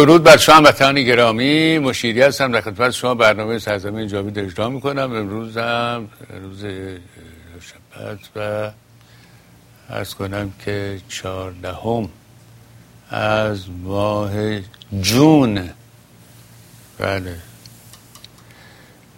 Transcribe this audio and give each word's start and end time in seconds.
درود 0.00 0.22
بر 0.22 0.36
شما 0.36 0.62
وطن 0.64 0.94
گرامی 0.94 1.78
مشیری 1.78 2.22
هستم. 2.22 2.52
در 2.52 2.60
خدمت 2.60 2.90
شما 2.90 3.14
برنامه 3.14 3.58
سرزمین 3.58 4.08
جاوید 4.08 4.38
اجرا 4.38 4.68
می‌کنم. 4.68 5.12
امروز 5.12 5.56
هم 5.56 6.08
روز 6.42 6.64
شبت 7.60 8.18
و 8.36 8.70
ارز 9.90 10.14
کنم 10.14 10.52
که 10.64 11.00
چهاردهم 11.08 12.08
از 13.10 13.70
ماه 13.82 14.60
جون. 15.00 15.70
بله. 16.98 17.36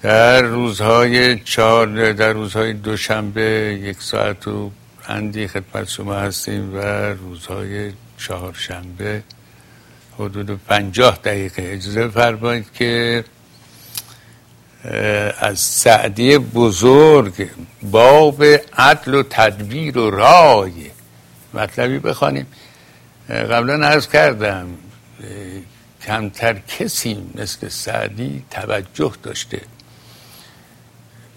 در 0.03 0.43
روزهای 0.43 1.39
چهار 1.39 2.13
در 2.13 2.33
روزهای 2.33 2.73
دوشنبه 2.73 3.79
یک 3.83 4.03
ساعت 4.03 4.49
و 4.49 4.71
اندی 5.09 5.47
خدمت 5.47 5.89
شما 5.89 6.15
هستیم 6.15 6.75
و 6.75 6.79
روزهای 7.13 7.93
چهارشنبه 8.19 9.23
حدود 10.19 10.61
پنجاه 10.67 11.19
دقیقه 11.25 11.63
اجازه 11.73 12.09
فرمایید 12.09 12.73
که 12.73 13.25
از 15.39 15.59
سعدی 15.59 16.39
بزرگ 16.39 17.51
باب 17.83 18.45
عدل 18.79 19.15
و 19.15 19.23
تدبیر 19.23 19.99
و 19.99 20.11
رای 20.11 20.91
مطلبی 21.55 21.99
بخوانیم. 21.99 22.47
قبلا 23.29 23.87
عرض 23.87 24.09
کردم 24.09 24.67
کمتر 26.07 26.59
کسی 26.59 27.31
مثل 27.35 27.69
سعدی 27.69 28.45
توجه 28.51 29.13
داشته 29.23 29.61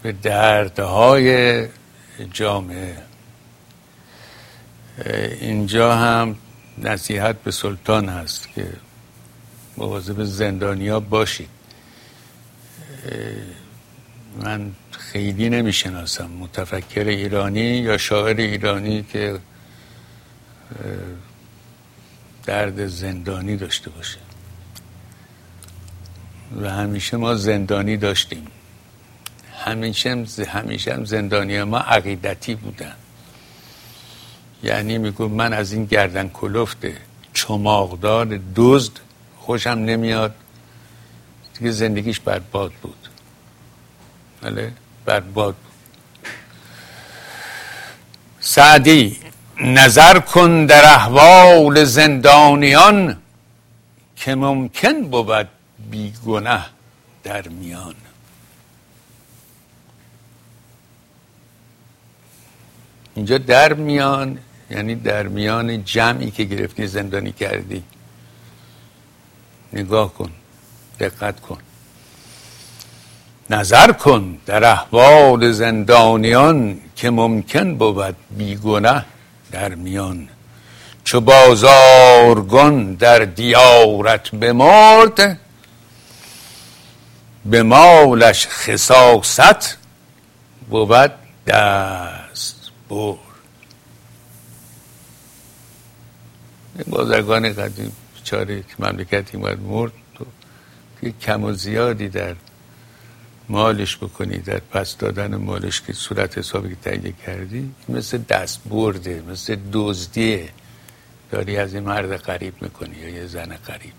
به 0.02 0.12
دردهای 0.12 1.66
جامعه. 2.32 2.96
اینجا 5.40 5.94
هم 5.96 6.36
نصیحت 6.78 7.36
به 7.42 7.50
سلطان 7.50 8.08
هست 8.08 8.48
که 8.54 8.72
مواظب 9.76 10.24
زندانیا 10.24 11.00
باشید. 11.00 11.48
من 14.42 14.72
خیلی 14.90 15.48
نمی‌شناسم. 15.48 16.30
متفکر 16.30 17.04
ایرانی 17.04 17.60
یا 17.60 17.96
شاعر 17.96 18.36
ایرانی 18.36 19.02
که 19.02 19.38
درد 22.44 22.86
زندانی 22.86 23.56
داشته 23.56 23.90
باشه. 23.90 24.18
و 26.62 26.70
همیشه 26.70 27.16
ما 27.16 27.34
زندانی 27.34 27.96
داشتیم. 27.96 28.46
همیشه 29.54 30.94
هم 30.94 31.04
زندانی 31.04 31.62
ما 31.62 31.78
عقیدتی 31.78 32.54
بودن. 32.54 32.94
یعنی 34.66 34.98
میگو 34.98 35.28
من 35.28 35.52
از 35.52 35.72
این 35.72 35.84
گردن 35.84 36.28
کلفت 36.28 36.86
چماقدار 37.34 38.40
دزد 38.56 38.92
خوشم 39.38 39.70
نمیاد. 39.70 40.34
دیگه 41.58 41.70
زندگیش 41.70 42.20
برباد 42.20 42.72
بود. 42.72 43.08
بله 44.42 44.72
برباد 45.04 45.54
بود. 45.54 45.72
سعدی 48.40 49.18
نظر 49.60 50.18
کن 50.18 50.66
در 50.66 50.84
احوال 50.84 51.84
زندانیان 51.84 53.16
که 54.16 54.34
ممکن 54.34 55.02
بود 55.02 55.48
بیگنه 55.90 56.64
در 57.24 57.48
میان. 57.48 57.94
اینجا 63.14 63.38
در 63.38 63.72
میان 63.72 64.38
یعنی 64.70 64.94
در 64.94 65.28
میان 65.28 65.84
جمعی 65.84 66.30
که 66.30 66.44
گرفتی 66.44 66.86
زندانی 66.86 67.32
کردی. 67.32 67.82
نگاه 69.72 70.14
کن 70.14 70.30
دقت 71.00 71.40
کن. 71.40 71.58
نظر 73.50 73.92
کن 73.92 74.38
در 74.46 74.64
احوال 74.64 75.52
زندانیان 75.52 76.80
که 76.96 77.10
ممکن 77.10 77.74
بود 77.74 78.16
بیگنه 78.30 79.04
در 79.52 79.74
میان. 79.74 80.28
چو 81.04 81.20
بازارگان 81.20 82.94
در 82.94 83.18
دیارت 83.18 84.30
بمرد 84.30 85.38
به 87.44 87.62
مالش 87.62 88.46
خصاصت 88.46 89.76
بود 90.70 91.12
دست 91.46 92.70
برد. 92.88 93.25
بازرگان 96.84 97.52
قدیم 97.52 97.92
بیچاره 98.14 98.60
که 98.60 98.74
مملکتی 98.78 99.36
باید 99.36 99.60
مرد 99.60 99.92
تو. 100.14 100.24
که 101.00 101.12
کم 101.20 101.44
و 101.44 101.52
زیادی 101.52 102.08
در 102.08 102.34
مالش 103.48 103.96
بکنی 103.96 104.38
در 104.38 104.58
پس 104.58 104.96
دادن 104.96 105.36
مالش 105.36 105.80
که 105.80 105.92
صورت 105.92 106.38
حسابی 106.38 106.68
که 106.68 106.76
تهیه 106.90 107.14
کردی 107.26 107.70
مثل 107.88 108.18
دست 108.18 108.60
برده 108.68 109.22
مثل 109.28 109.56
دزدیه. 109.72 110.48
داری 111.30 111.56
از 111.56 111.74
این 111.74 111.82
مرد 111.82 112.16
قریب 112.16 112.54
می‌کنی 112.60 112.96
یا 112.96 113.08
یه 113.08 113.26
زن 113.26 113.56
قریب 113.66 113.92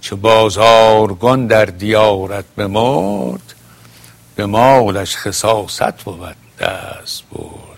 چه 0.00 0.16
بازارگان 0.16 1.46
در 1.46 1.64
دیارت 1.64 2.44
بمرد 2.56 3.54
به 4.36 4.46
مالش 4.46 5.16
خصاصت 5.16 6.02
بود 6.02 6.36
دست 6.60 7.22
برد. 7.32 7.69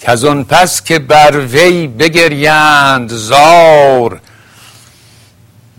که 0.00 0.10
از 0.10 0.24
پس 0.24 0.82
که 0.82 0.98
بر 0.98 1.40
وی 1.40 1.86
بگریند 1.86 3.10
زار 3.12 4.20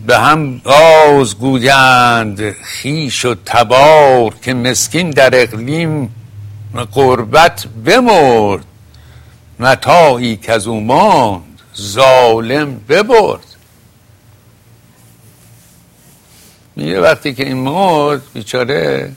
به 0.06 0.18
هم 0.18 0.58
باز 0.58 1.38
گویند 1.38 2.52
خیش 2.52 3.24
و 3.24 3.34
تبار 3.46 4.34
که 4.42 4.54
مسکین 4.54 5.10
در 5.10 5.42
اقلیم 5.42 6.14
قربت 6.92 7.66
بمرد 7.66 8.64
متاعی 9.60 10.36
که 10.36 10.52
از 10.52 10.66
او 10.66 10.80
ماند 10.80 11.60
ظالم 11.76 12.80
ببرد. 12.88 13.46
میگه 16.76 17.00
وقتی 17.00 17.34
که 17.34 17.46
این 17.46 17.56
مرد 17.56 18.22
بیچاره 18.34 19.12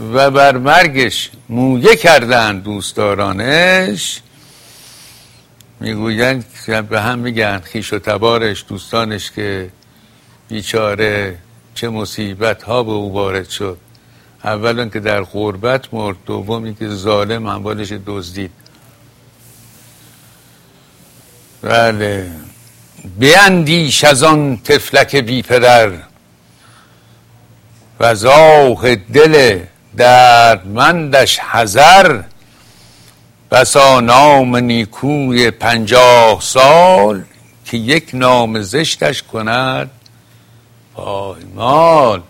و 0.00 0.30
بر 0.30 0.56
مرگش 0.56 1.30
مویه 1.48 1.96
کردن 1.96 2.58
دوستدارانش. 2.58 4.20
می‌گویند 5.80 6.44
به 6.88 7.00
هم 7.00 7.18
میگن 7.18 7.58
خیش 7.58 7.92
و 7.92 7.98
تبارش 7.98 8.64
دوستانش 8.68 9.30
که 9.30 9.70
بیچاره 10.48 11.38
چه 11.74 11.88
مصیبت 11.88 12.62
ها 12.62 12.82
به 12.82 12.92
او 12.92 13.12
وارد 13.12 13.48
شد. 13.48 13.78
اولا 14.44 14.88
که 14.88 15.00
در 15.00 15.22
غربت 15.22 15.94
مرد 15.94 16.16
دومی 16.26 16.74
که 16.74 16.88
ظالم 16.88 17.46
اموالش 17.46 17.92
دزدید. 18.06 18.50
بله. 21.62 22.30
بیندیش 23.18 24.04
از 24.04 24.22
آن 24.22 24.60
تفلک 24.64 25.16
بی 25.16 25.42
پدر 25.42 25.92
و 28.00 28.14
زاخ 28.14 28.84
دل 28.84 29.60
دردمندش 29.96 31.38
حذر 31.38 32.22
بسا 33.50 34.00
نام 34.00 34.56
نیکوی 34.56 35.50
پنجاه 35.50 36.40
سال 36.40 37.24
که 37.64 37.76
یک 37.76 38.10
نام 38.12 38.62
زشتش 38.62 39.22
کند. 39.22 39.90
پایمال 40.94 42.22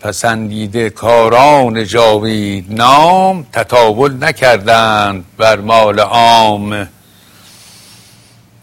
پسندیده 0.00 0.90
کاران 0.90 1.84
جاوید 1.84 2.72
نام 2.72 3.46
تطاول 3.52 4.24
نکردند 4.24 5.24
بر 5.36 5.56
مال 5.56 6.00
عام. 6.00 6.88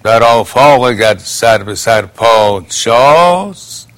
در 0.03 0.23
آفاق 0.23 0.91
گرد 0.91 1.19
سر 1.19 1.63
به 1.63 1.75
سر 1.75 2.01
پادشاست. 2.01 3.92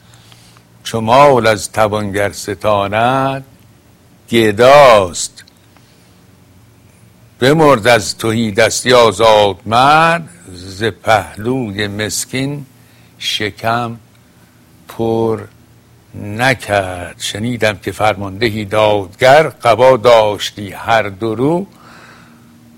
چو 0.86 1.02
مال 1.02 1.48
از 1.48 1.72
توانگر 1.72 2.32
ستاند 2.32 3.46
گداست. 4.30 5.44
بمرد 7.40 7.88
از 7.88 8.18
توهی 8.18 8.52
دستی 8.52 8.94
آزاد 8.94 9.56
مرد 9.66 10.30
ز 10.54 10.84
پهلوی 10.84 11.88
مسکین 11.88 12.66
شکم 13.18 13.98
پر 14.88 15.42
نکرد. 16.24 17.16
شنیدم 17.20 17.78
که 17.78 17.92
فرماندهی 17.92 18.66
دادگر 18.66 19.50
قبا 19.50 19.98
داشتی 19.98 20.72
هر 20.72 21.04
درو 21.04 21.68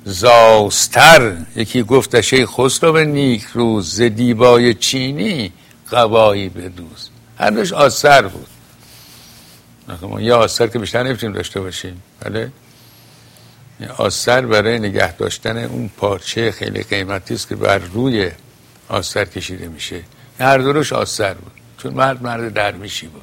زاستر. 0.05 1.37
یکی 1.55 1.83
گفتش 1.83 2.33
ای 2.33 2.45
خسرو 2.45 2.97
نیک 2.97 3.43
روز 3.43 3.95
ز 3.95 4.01
دیبای 4.01 4.73
چینی 4.73 5.51
قبایی 5.91 6.49
بدوز. 6.49 7.09
هرش 7.39 7.73
آسر 7.73 8.21
بود. 8.27 8.47
ما 10.01 10.21
یه 10.21 10.33
آسر 10.33 10.67
که 10.67 10.79
بیشتر 10.79 11.03
نمی‌تونیم 11.03 11.35
داشته 11.35 11.61
باشیم. 11.61 12.01
بله؟ 12.19 12.51
آسر 13.97 14.45
برای 14.45 14.79
نگه 14.79 15.13
داشتن 15.13 15.57
اون 15.57 15.89
پارچه 15.97 16.51
خیلی 16.51 16.83
قیمتی 16.83 17.33
است 17.33 17.49
که 17.49 17.55
بر 17.55 17.77
روی 17.77 18.31
آستر 18.89 19.25
کشیده 19.25 19.67
میشه. 19.67 20.01
هر 20.39 20.57
دروش 20.57 20.93
آستر 20.93 21.33
بود. 21.33 21.51
چون 21.77 21.93
مرد 21.93 22.23
مرد 22.23 22.53
درمیشی 22.53 23.07
بود. 23.07 23.21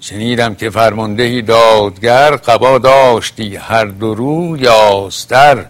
شنیدم 0.00 0.54
که 0.54 0.70
فرماندهی 0.70 1.42
دادگر 1.42 2.36
قبا 2.36 2.78
داشتی 2.78 3.56
هر 3.56 3.84
درو 3.84 4.56
یاستر 4.60 5.66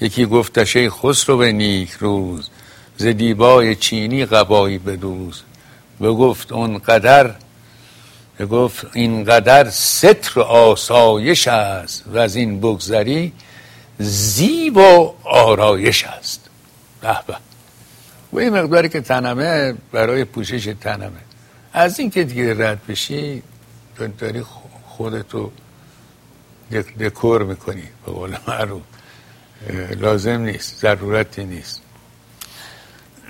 یکی 0.00 0.26
گفتش 0.26 0.76
ای 0.76 0.90
خسرو 0.90 1.36
به 1.36 1.52
نیک 1.52 1.90
روز. 1.90 2.49
ز 3.00 3.06
دیبای 3.06 3.74
چینی 3.74 4.24
قبایی 4.24 4.78
بدوز. 4.78 5.42
بگفت 6.00 6.52
اون 6.52 6.78
قدر 6.78 7.34
گفت 8.50 8.86
اینقدر 8.92 9.70
ستر 9.70 10.38
و 10.38 10.42
آسایش 10.42 11.48
است 11.48 12.04
و 12.06 12.18
از 12.18 12.36
این 12.36 12.60
بگذری 12.60 13.32
زیب 13.98 14.76
و 14.76 15.14
آرایش 15.24 16.04
است. 16.04 16.50
به 17.00 17.18
به. 17.26 17.36
و 18.32 18.38
این 18.38 18.50
مقداری 18.50 18.88
که 18.88 19.00
تنمه 19.00 19.74
برای 19.92 20.24
پوشش 20.24 20.74
تنمه. 20.80 21.20
از 21.72 21.98
این 22.00 22.10
که 22.10 22.24
دیگه 22.24 22.68
رد 22.68 22.80
بشی 22.88 23.42
داری 24.18 24.42
خودتو 24.86 25.50
دکور 27.00 27.42
می‌کنی 27.42 27.84
به 28.06 28.12
قول 28.12 28.36
معروف. 28.48 28.82
لازم 29.96 30.40
نیست 30.40 30.76
ضرورتی 30.80 31.44
نیست. 31.44 31.82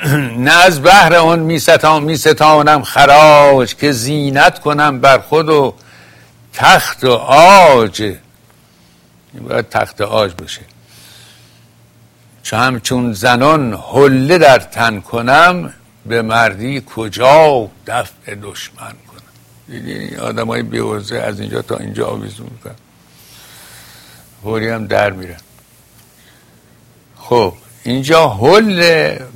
نه 0.46 0.52
از 0.52 0.82
بهر 0.82 1.14
اون 1.14 1.38
میستان 1.38 2.02
میستانم 2.02 2.82
خراج 2.82 3.74
که 3.74 3.92
زینت 3.92 4.58
کنم 4.58 5.00
بر 5.00 5.18
خود 5.18 5.48
و 5.48 5.74
تخت 6.52 7.04
و 7.04 7.10
آج. 7.12 8.14
باید 9.40 9.68
تخت 9.68 10.00
آج 10.00 10.32
باشه. 10.34 10.60
چه 12.42 12.56
همچون 12.56 13.12
زنان 13.12 13.74
حله 13.74 14.38
در 14.38 14.58
تن 14.58 15.00
کنم 15.00 15.74
به 16.06 16.22
مردی 16.22 16.82
کجا 16.96 17.68
دفع 17.86 18.34
دشمن 18.34 18.92
کنم. 19.08 19.20
دیدی؟ 19.68 20.16
آدم 20.16 20.46
های 20.46 20.62
بیوزه 20.62 21.18
از 21.18 21.40
اینجا 21.40 21.62
تا 21.62 21.76
اینجا 21.76 22.06
آویزون 22.06 22.46
می‌کنم 22.52 22.74
فوری 24.42 24.68
هم 24.68 24.86
در 24.86 25.10
میرن. 25.10 25.40
خب. 27.18 27.54
اینجا 27.84 28.28
حل 28.28 28.78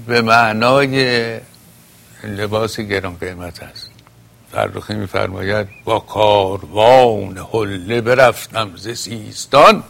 به 0.07 0.23
معنای 0.23 1.41
لباس 2.25 2.81
گران 2.81 3.17
قیمت 3.17 3.63
است. 3.63 3.91
فرخی 4.53 4.95
میفرماید 4.95 5.67
با 5.85 5.99
کاروان 6.01 7.39
حله 7.53 8.01
برفتم 8.01 8.77
ز 8.77 8.89
سیستان 8.89 9.83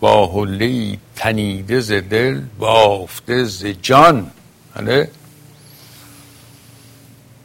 با 0.00 0.26
حله 0.26 0.98
تنیده 1.16 1.80
ز 1.80 1.92
دل 1.92 2.40
بافته 2.58 3.44
ز 3.44 3.66
جان. 3.66 4.30
بله؟ 4.74 5.10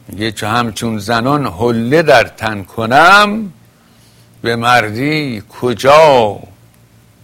میگه 0.07 0.31
چه 0.31 0.47
همچون 0.47 0.99
زنان 0.99 1.47
حله 1.47 2.01
در 2.01 2.23
تن 2.23 2.63
کنم 2.63 3.53
به 4.41 4.55
مردی 4.55 5.43
کجا 5.61 6.39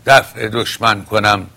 دفع 0.05 0.47
دشمن 0.47 1.03
کنم؟ 1.03 1.47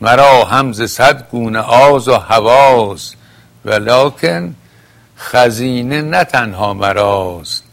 مرا 0.00 0.44
همز 0.44 0.82
صد 0.82 1.28
گونه 1.30 1.58
آز 1.58 2.08
و 2.08 2.16
حواز 2.16 3.14
ولیکن 3.64 4.54
خزینه 5.16 6.02
نه 6.02 6.24
تنها 6.24 6.74
مراست. 6.74 7.64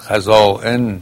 خزائن 0.00 1.00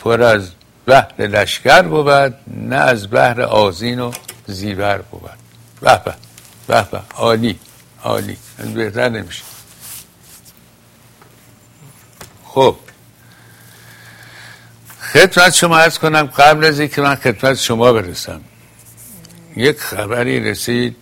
پر 0.00 0.22
از 0.22 0.50
بحر 0.86 1.12
لشکر 1.18 1.82
بود 1.82 2.34
نه 2.46 2.76
از 2.76 3.10
بحر 3.10 3.42
آزین 3.42 4.00
و 4.00 4.12
زیور 4.46 4.98
بود. 4.98 5.30
به 5.80 6.00
به 6.04 6.14
به 6.66 6.82
به 6.90 7.00
عالی 7.14 7.58
عالی 8.04 8.36
بهتر 8.74 9.08
نمیشه. 9.08 9.42
خب 12.44 12.76
خدمت 15.12 15.54
شما 15.54 15.78
ارز 15.78 15.98
کنم 15.98 16.26
قبل 16.26 16.64
از 16.64 16.80
اینکه 16.80 17.02
من 17.02 17.14
خدمت 17.14 17.54
شما 17.54 17.92
برسم 17.92 18.40
یک 19.56 19.78
خبری 19.78 20.40
رسید 20.40 20.96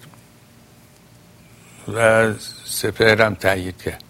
و 1.95 2.33
سپهرم 2.65 3.35
تایید 3.35 3.83
کرد 3.83 4.05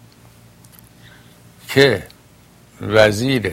که 1.67 2.07
وزیر 2.81 3.51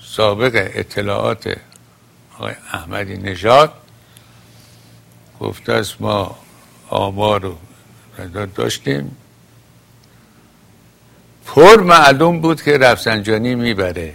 سابق 0.00 0.70
اطلاعات 0.74 1.58
آقای 2.34 2.54
احمدی 2.72 3.16
نژاد 3.16 3.72
گفته 5.40 5.72
است 5.72 6.00
ما 6.00 6.38
آمار 6.88 7.40
رو 7.40 8.46
داشتیم. 8.46 9.16
پر 11.46 11.82
معلوم 11.82 12.40
بود 12.40 12.62
که 12.62 12.78
رفسنجانی 12.78 13.54
می‌بره. 13.54 14.14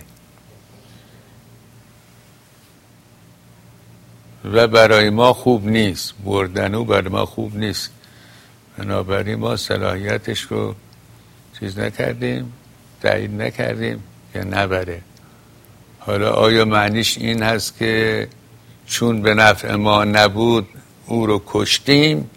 و 4.45 4.67
برای 4.67 5.10
ما 5.10 5.33
خوب 5.33 5.67
نیست. 5.67 6.13
بردنو 6.25 6.83
برای 6.83 7.10
ما 7.10 7.25
خوب 7.25 7.57
نیست. 7.57 7.91
بنابراین 8.77 9.36
ما 9.36 9.57
صلاحیتش 9.57 10.41
رو 10.41 10.75
چیز 11.60 11.79
نکردیم 11.79 12.53
تایید 13.01 13.41
نکردیم 13.41 14.03
یا 14.36 14.43
نبره. 14.43 15.01
حالا 16.00 16.31
آیا 16.31 16.65
معنیش 16.65 17.17
این 17.17 17.43
هست 17.43 17.77
که 17.77 18.27
چون 18.86 19.21
به 19.21 19.33
نفع 19.33 19.75
ما 19.75 20.03
نبود 20.03 20.67
او 21.05 21.25
رو 21.25 21.43
کشتیم 21.48 22.29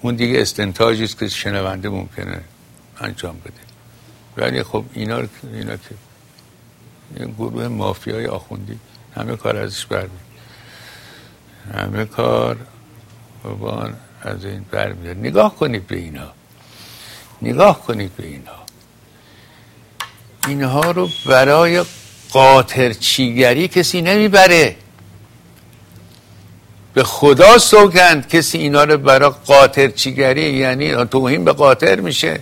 اون 0.00 0.14
دیگه 0.14 0.40
استنتاجی 0.40 1.04
است 1.04 1.18
که 1.18 1.28
شنونده 1.28 1.88
ممکنه 1.88 2.40
انجام 3.00 3.36
بده. 3.44 3.52
ولی 4.36 4.62
خب 4.62 4.84
اینا 4.94 5.22
اینا 5.52 5.76
که 5.76 5.94
این 7.16 7.34
گروه 7.38 7.68
مافیای 7.68 8.26
آخوندی 8.26 8.78
همه 9.16 9.36
کار 9.36 9.56
ازش 9.56 9.86
برمید 9.86 10.29
همه 11.74 12.04
کار 12.04 12.56
بابان 13.44 13.94
از 14.22 14.44
این 14.44 14.64
برمیاد 14.70 15.16
نگاه 15.16 15.56
کنید 15.56 15.86
به 15.86 15.96
اینا. 15.96 16.32
نگاه 17.42 17.82
کنید 17.82 18.16
به 18.16 18.26
اینا. 18.26 18.52
اینها 20.48 20.90
رو 20.90 21.08
برای 21.26 21.84
قاطرچیگری 22.32 23.68
کسی 23.68 24.02
نمی‌بره. 24.02 24.76
به 26.94 27.04
خدا 27.04 27.58
سوگند 27.58 28.28
کسی 28.28 28.58
اینا 28.58 28.84
رو 28.84 28.98
برای 28.98 29.30
قاطرچیگری 29.46 30.52
یعنی 30.52 31.04
توهین 31.04 31.44
به 31.44 31.52
قاطر 31.52 32.00
میشه. 32.00 32.40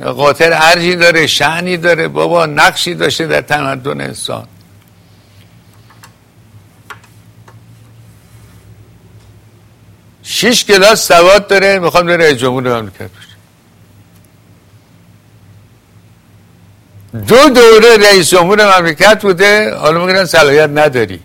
قاطر 0.00 0.50
ارجی 0.62 0.96
داره 0.96 1.26
شعنی 1.26 1.76
داره. 1.76 2.08
بابا 2.08 2.46
نقشی 2.46 2.94
داشته 2.94 3.26
در 3.26 3.40
تمدن 3.40 4.00
انسان. 4.00 4.46
شش 10.30 10.64
کلاس 10.64 11.08
سواد 11.08 11.46
داره 11.46 11.78
می‌خوام 11.78 12.06
داره 12.06 12.24
رئیس 12.24 12.38
جمهور 12.38 12.80
مملکت 12.80 13.10
بشه 13.10 13.28
دو 17.26 17.48
دوره 17.48 17.96
رئیس 17.96 18.30
جمهور 18.30 18.78
مملکت 18.78 19.22
بوده 19.22 19.74
حالا 19.74 20.06
میگن 20.06 20.24
صلاحیت 20.24 20.70
نداری. 20.74 21.20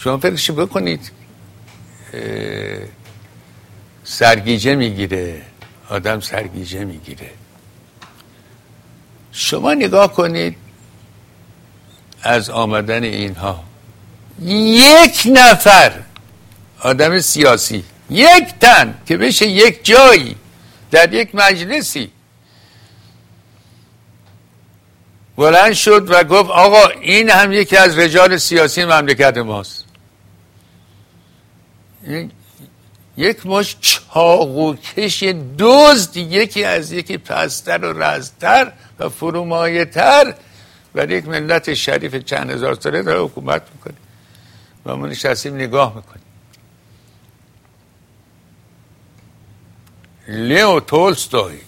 شما 0.00 0.18
فکرشو 0.18 0.54
بکنید. 0.54 1.10
سرگیجه 4.04 4.74
می‌گیره 4.74 5.42
آدم 5.88 6.20
سرگیجه 6.20 6.84
می‌گیره. 6.84 7.30
شما 9.32 9.74
نگاه 9.74 10.12
کنید 10.12 10.56
از 12.22 12.50
آمدن 12.50 13.02
اینها 13.02 13.64
یک 14.42 15.22
نفر 15.26 15.92
آدم 16.86 17.20
سیاسی. 17.20 17.84
یک 18.10 18.54
تن 18.60 18.98
که 19.06 19.16
بشه 19.16 19.46
یک 19.46 19.84
جایی 19.84 20.36
در 20.90 21.12
یک 21.12 21.34
مجلسی. 21.34 22.10
بلند 25.36 25.72
شد 25.72 26.10
و 26.10 26.24
گفت 26.24 26.50
آقا 26.50 26.88
این 26.88 27.30
هم 27.30 27.52
یکی 27.52 27.76
از 27.76 27.98
رجال 27.98 28.36
سیاسی 28.36 28.84
مملکت 28.84 29.36
ماست. 29.36 29.84
یک 33.16 33.46
مش 33.46 33.76
چاقوکش 33.80 35.22
دزد 35.58 36.16
یکی 36.16 36.64
از 36.64 36.92
یکی 36.92 37.18
پستر 37.18 37.84
و 37.84 38.02
رزتر 38.02 38.72
و 38.98 39.08
فرومایه 39.08 39.84
تر 39.84 40.34
و 40.94 41.04
یک 41.04 41.28
ملت 41.28 41.74
شریف 41.74 42.14
چند 42.14 42.50
هزار 42.50 42.74
ساله 42.74 43.02
داره 43.02 43.20
حکومت 43.20 43.62
می‌کنه. 43.74 43.94
و 44.86 44.96
ما 44.96 45.06
نشستیم 45.06 45.54
نگاه 45.54 45.96
می‌کنیم. 45.96 46.25
لیو 50.28 50.80
تولستوی. 50.80 51.58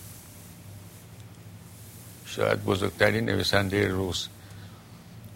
شاید 2.26 2.64
بزرگترین 2.64 3.24
نویسنده 3.24 3.88
روس. 3.88 4.28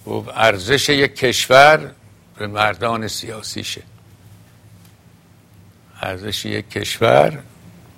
گفت 0.07 0.29
ارزش 0.35 0.89
یک 0.89 1.17
کشور 1.17 1.91
به 2.39 2.47
مردان 2.47 3.09
سیاسیشه 3.09 3.83
ارزش 6.03 6.45
یک 6.45 6.71
کشور 6.71 7.39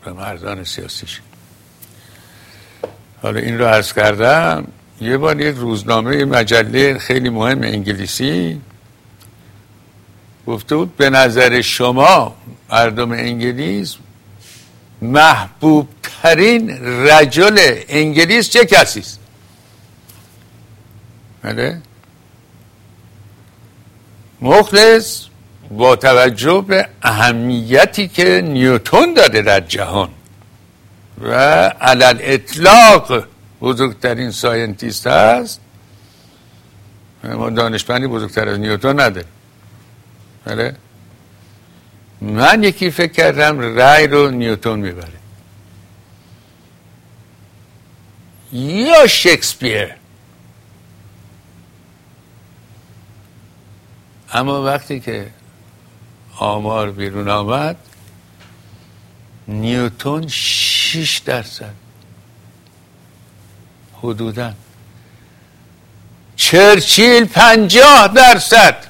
و 0.06 0.14
مردان 0.14 0.64
سیاسیش 0.64 1.20
حالا 3.22 3.40
این 3.40 3.58
رو 3.58 3.64
عرض 3.64 3.92
کردم 3.92 4.66
یه 5.00 5.16
بار 5.16 5.40
یک 5.40 5.56
روزنامه 5.56 6.24
مجله 6.24 6.98
خیلی 6.98 7.28
مهم 7.28 7.62
انگلیسی 7.62 8.60
گفته 10.46 10.76
بود 10.76 10.96
به 10.96 11.10
نظر 11.10 11.60
شما 11.60 12.36
مردم 12.70 13.12
انگلیس 13.12 13.96
محبوب 15.12 15.88
ترین 16.22 16.70
رجل 17.06 17.58
انگلیس 17.88 18.50
چه 18.50 18.64
کسی 18.64 19.00
است؟ 19.00 19.20
بله. 21.42 21.80
مخلص 24.40 25.24
با 25.70 25.96
توجه 25.96 26.64
به 26.68 26.88
اهمیتی 27.02 28.08
که 28.08 28.40
نیوتون 28.44 29.14
داده 29.14 29.42
در 29.42 29.60
جهان 29.60 30.08
و 31.20 31.34
علل 31.80 32.18
اطلاق 32.20 33.26
بزرگترین 33.60 34.30
ساینتیست 34.30 35.06
هست 35.06 35.60
ما 37.24 37.50
دانشمندی 37.50 38.06
بزرگتر 38.06 38.48
از 38.48 38.58
نیوتون 38.58 39.00
نداره. 39.00 39.26
بله. 40.44 40.74
من 42.24 42.62
یکی 42.62 42.90
فکر 42.90 43.12
کردم 43.12 43.58
رای 43.58 44.06
رو 44.06 44.30
نیوتون 44.30 44.78
می‌بره. 44.78 45.18
یا 48.52 49.06
شکسپیر. 49.06 49.94
اما 54.32 54.62
وقتی 54.62 55.00
که 55.00 55.30
آمار 56.38 56.90
بیرون 56.90 57.28
آمد 57.28 57.76
نیوتون 59.48 60.28
شیش 60.28 61.18
درصد. 61.18 61.74
حدودا. 64.02 64.52
چرچیل 66.36 67.24
پنجاه 67.24 68.08
درصد. 68.08 68.84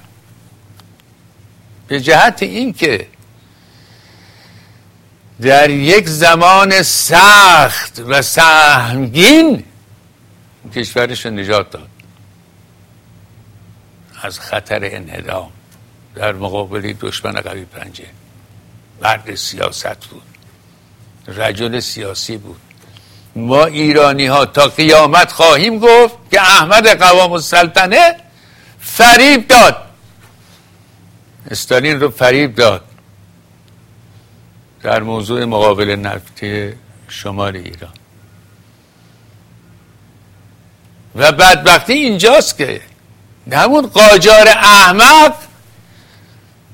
به 1.88 2.00
جهت 2.00 2.42
اینکه 2.42 3.13
در 5.40 5.70
یک 5.70 6.08
زمان 6.08 6.82
سخت 6.82 8.00
و 8.06 8.22
سهمگین 8.22 9.64
کشورش 10.74 11.26
نجات 11.26 11.70
داد. 11.70 11.88
از 14.22 14.40
خطر 14.40 14.80
انهدام. 14.82 15.50
در 16.14 16.32
مقابل 16.32 16.92
دشمن 17.00 17.32
قوی 17.32 17.64
پنجه. 17.64 18.04
مرد 19.02 19.34
سیاست 19.34 20.06
بود. 20.06 20.22
رجل 21.28 21.80
سیاسی 21.80 22.36
بود. 22.36 22.60
ما 23.36 23.64
ایرانی 23.64 24.26
ها 24.26 24.46
تا 24.46 24.68
قیامت 24.68 25.32
خواهیم 25.32 25.78
گفت 25.78 26.14
که 26.30 26.40
احمد 26.40 27.02
قوام 27.02 27.32
السلطنه 27.32 28.16
فریب 28.80 29.48
داد. 29.48 29.76
استالین 31.50 32.00
رو 32.00 32.10
فریب 32.10 32.54
داد. 32.54 32.84
در 34.84 35.02
موضوع 35.02 35.44
مقابل 35.44 35.90
نفتی 35.90 36.72
شمال 37.08 37.56
ایران. 37.56 37.92
و 41.14 41.32
بدبختی 41.32 41.92
اینجاست 41.92 42.58
که 42.58 42.80
همون 43.52 43.86
قاجار 43.86 44.48
احمق 44.48 45.34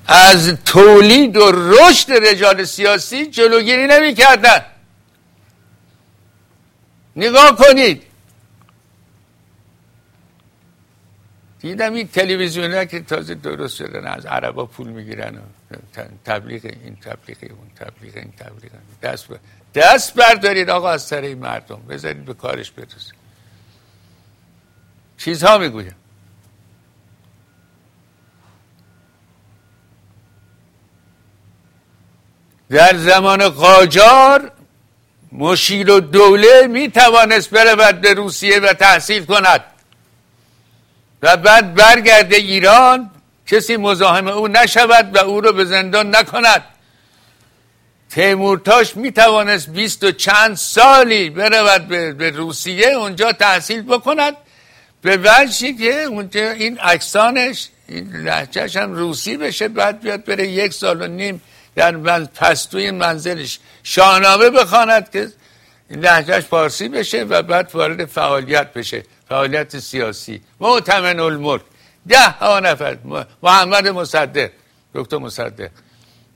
از 0.07 0.57
تولید 0.65 1.37
و 1.37 1.53
رشد 1.53 2.13
رجال 2.13 2.65
سیاسی 2.65 3.27
جلوگیری 3.27 3.87
نمی 3.87 4.15
کردن 4.15 4.65
نگاه 7.17 7.57
کنید. 7.57 8.03
دیدم 11.61 11.93
این 11.95 12.09
تلویزیون 12.09 12.85
که 12.85 13.01
تازه 13.01 13.35
درست 13.35 13.77
شدن 13.77 14.07
از 14.07 14.27
عربا 14.27 14.67
پول 14.67 14.89
می‌گیرن 14.89 15.37
و 15.37 15.60
تبلیغ 16.25 16.65
این 16.65 16.97
تبلیغ 16.97 17.39
اون 17.43 17.71
تبلیغ 17.77 18.17
این 18.17 18.33
تبلیغ 18.33 18.73
دست 19.03 19.29
بر... 19.29 19.39
دست 19.75 20.15
بردارید 20.15 20.71
آقا 20.71 20.91
از 20.91 21.03
سر 21.03 21.21
این 21.21 21.39
مردم. 21.39 21.83
بذارید 21.89 22.25
به 22.25 22.35
کارش 22.35 22.71
برسید 22.71 23.15
چیزها 25.19 25.59
می‌گویم. 25.59 25.95
در 32.71 32.97
زمان 32.97 33.49
قاجار 33.49 34.53
مشیر 35.33 35.91
و 35.91 36.01
دوله 36.01 36.67
می 36.67 36.91
توانست 36.91 37.51
برود 37.51 38.01
به 38.01 38.15
روسیه 38.15 38.61
و 38.61 38.73
تحصیل 38.73 39.25
کند. 39.25 39.65
و 41.23 41.37
بعد 41.37 41.75
برگرده 41.75 42.37
ایران 42.37 43.11
کسی 43.51 43.77
مزاحم 43.77 44.29
او 44.29 44.49
نشود 44.49 45.17
و 45.17 45.19
او 45.19 45.41
رو 45.41 45.53
به 45.53 45.65
زندان 45.65 46.17
نکند. 46.17 46.65
تیمورتاش 48.11 48.97
می 48.97 49.13
توانست 49.13 49.71
بیست 49.71 50.05
و 50.05 50.11
چند 50.11 50.57
سالی 50.57 51.31
برود 51.31 51.89
به 52.17 52.31
روسیه 52.31 52.89
اونجا 52.89 53.33
تحصیل 53.33 53.83
بکند. 53.83 54.37
به 55.03 55.19
وجهی 55.25 55.75
که 55.75 56.03
اونجا 56.03 56.51
این 56.51 56.79
اکسانش 56.83 57.69
این 57.89 58.13
لحجهش 58.13 58.77
هم 58.77 58.93
روسی 58.93 59.37
بشه 59.37 59.69
بعد 59.69 60.01
بیاد 60.01 60.25
بره 60.25 60.49
یک 60.49 60.73
سال 60.73 61.03
و 61.03 61.07
نیم 61.07 61.43
در 61.75 62.25
پستوی 62.25 62.91
منزلش 62.91 63.59
شاهنامه 63.83 64.51
بخواند 64.51 65.11
که 65.11 65.29
لحجهش 65.91 66.45
پارسی 66.45 66.89
بشه 66.89 67.25
و 67.25 67.43
بعد 67.43 67.71
وارد 67.75 68.05
فعالیت 68.05 68.73
بشه 68.73 69.03
فعالیت 69.29 69.79
سیاسی. 69.79 70.41
معتمن 70.61 71.21
الملک. 71.21 71.63
ده 72.09 72.31
ها 72.31 72.61
نفر. 72.61 72.99
محمد 73.43 73.89
مصدق 73.89 74.51
دکتر 74.95 75.19
مصدق. 75.19 75.71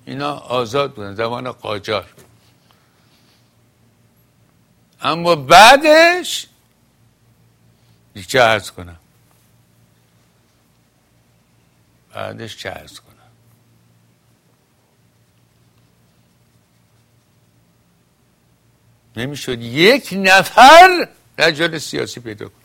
اینا 0.04 0.33
آزاد 0.33 0.94
بودن 0.94 1.14
زمان 1.14 1.52
قاجار. 1.52 2.14
اما 5.00 5.35
بعدش 5.37 6.47
چه 8.28 8.40
ارز 8.40 8.71
کنم؟ 8.71 8.97
بعدش 12.14 12.56
چه 12.56 12.71
ارز 12.71 13.00
کنم؟ 13.00 13.14
نمی‌شد. 19.16 19.61
یک 19.61 20.09
نفر 20.16 21.09
رجال 21.38 21.78
سیاسی 21.78 22.21
پیدا 22.21 22.49
کنه. 22.49 22.63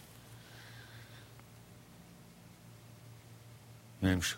نمی‌شد. 4.03 4.37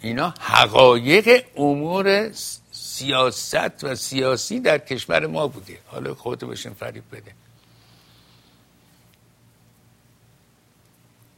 اینا 0.00 0.34
حقایق 0.40 1.46
امور 1.56 2.32
سیاست 2.72 3.84
و 3.84 3.94
سیاسی 3.94 4.60
در 4.60 4.78
کشور 4.78 5.26
ما 5.26 5.46
بوده. 5.46 5.78
حالا 5.86 6.14
خودتو 6.14 6.46
بشین 6.46 6.74
فریب 6.74 7.04
بده. 7.12 7.32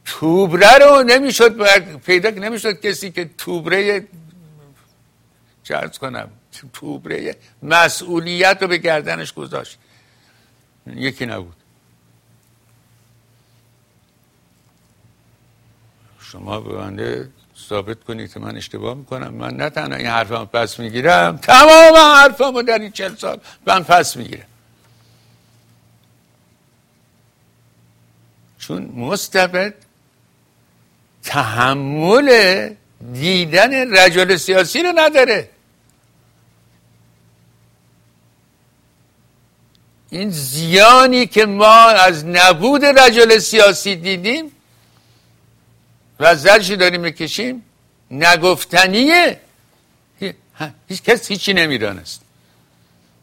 توبره 0.05 0.77
رو 0.77 1.03
نمی‌شد 1.03 1.97
پیدا 1.97 2.29
نمی‌شد 2.29 2.81
کسی 2.81 3.11
که 3.11 3.29
توبره 3.37 4.07
چرز 5.63 5.97
کنم. 5.97 6.31
توبره 6.73 7.35
مسئولیت 7.63 8.57
رو 8.61 8.67
به 8.67 8.77
گردنش 8.77 9.33
گذاشت. 9.33 9.77
یکی 10.87 11.25
نبود. 11.25 11.55
شما 16.31 16.59
به 16.59 16.73
بنده 16.73 17.29
ثابت 17.69 18.03
کنید 18.03 18.33
که 18.33 18.39
من 18.39 18.57
اشتباه 18.57 18.93
می‌کنم. 18.93 19.33
من 19.33 19.53
نه 19.55 19.69
تنها 19.69 19.97
این 19.97 20.07
حرفم 20.07 20.45
پس 20.45 20.79
می‌گیرم 20.79 21.37
تمام 21.37 21.95
حرفم 21.95 22.61
در 22.61 22.79
این 22.79 22.91
چل 22.91 23.15
سال 23.15 23.39
من 23.65 23.83
پس 23.83 24.15
می‌گیرم. 24.15 24.45
چون 28.59 28.85
مستبد 28.95 29.73
تحمل 31.23 32.69
دیدن 33.13 33.97
رجل 33.97 34.35
سیاسی 34.35 34.83
رو 34.83 34.93
نداره. 34.95 35.49
این 40.09 40.29
زیانی 40.29 41.27
که 41.27 41.45
ما 41.45 41.89
از 41.89 42.25
نبود 42.25 42.85
رجل 42.85 43.37
سیاسی 43.37 43.95
دیدیم 43.95 44.51
و 46.19 46.35
زرشی 46.35 46.75
داریم 46.75 47.01
می‌کشیم؟ 47.01 47.63
نگفتنیه. 48.11 49.39
هیچ 50.89 51.01
کس 51.03 51.27
هیچی 51.27 51.53
نمی‌دانست. 51.53 52.21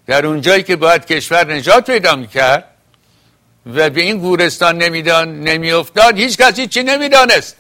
در 0.06 0.26
اونجایی 0.26 0.62
که 0.62 0.76
باید 0.76 1.06
کشور 1.06 1.54
نجات 1.54 1.90
پیدا 1.90 2.16
می‌کرد 2.16 2.64
و 3.66 3.90
به 3.90 4.00
این 4.00 4.18
گورستان 4.18 4.78
نمیدان 4.78 5.40
نمیافتاد 5.40 6.18
هیچ 6.18 6.36
کس 6.36 6.58
هیچی 6.58 6.82
نمی‌دانست. 6.82 7.56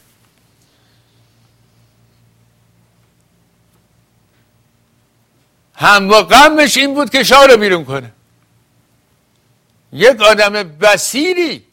هم 5.74 6.08
با 6.08 6.22
غمش 6.22 6.76
این 6.76 6.94
بود 6.94 7.10
که 7.10 7.24
شاه 7.24 7.46
رو 7.46 7.56
بیرون 7.56 7.84
کنه. 7.84 8.10
یک 9.92 10.20
آدم 10.20 10.52
بسیری 10.62 11.64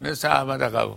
مثل 0.00 0.28
احمد 0.28 0.62
قبو 0.62 0.96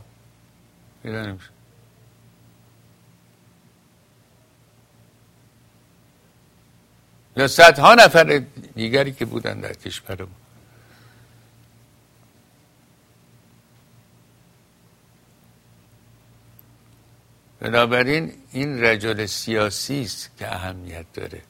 یا 7.37 7.47
صدها 7.47 7.95
نفر 7.95 8.43
دیگری 8.75 9.11
که 9.11 9.25
بودن 9.25 9.59
در 9.59 9.73
کشورمون 9.73 10.35
بنابراین 17.59 18.33
این 18.51 18.83
رجل 18.83 19.25
سیاسی 19.25 20.01
است 20.01 20.31
که 20.37 20.55
اهمیت 20.55 21.05
داره. 21.13 21.41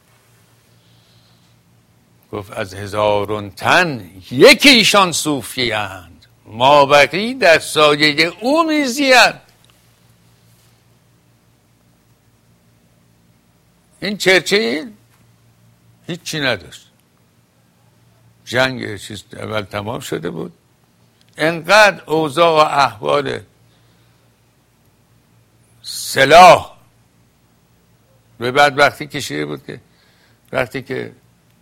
گفت 2.32 2.52
از 2.52 2.74
هزارون 2.74 3.50
تن 3.50 4.12
یکی 4.32 4.70
ایشان 4.70 5.12
صوفی 5.12 5.72
هند 5.72 6.26
ما 6.46 6.86
بقی 6.86 7.34
در 7.34 7.60
سایه 7.60 8.34
او 8.42 8.64
میزیند 8.64 9.42
این 14.02 14.18
چرچیل؟ 14.18 14.92
هیچی 16.08 16.40
نداشت. 16.40 16.88
جنگ 18.46 18.98
چیز 18.98 19.24
اول 19.34 19.62
تمام 19.62 20.00
شده 20.00 20.30
بود. 20.30 20.54
انقدر 21.38 22.04
اوضاع 22.06 22.52
و 22.52 22.68
احوال 22.68 23.40
سلاح 25.82 26.78
به 28.38 28.52
بعد 28.52 28.80
وقتی 28.80 29.08
کشیده 29.08 29.46
بود 29.46 29.66
که 29.66 29.80
وقتی 30.52 30.82
که 30.82 31.12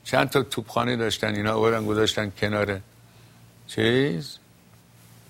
چند 0.03 0.29
تا 0.29 0.43
توپخانه 0.43 0.95
داشتن 0.95 1.35
اینا 1.35 1.53
آوردن 1.53 1.85
گذاشتن 1.85 2.31
کنار 2.37 2.79
چیز 3.67 4.37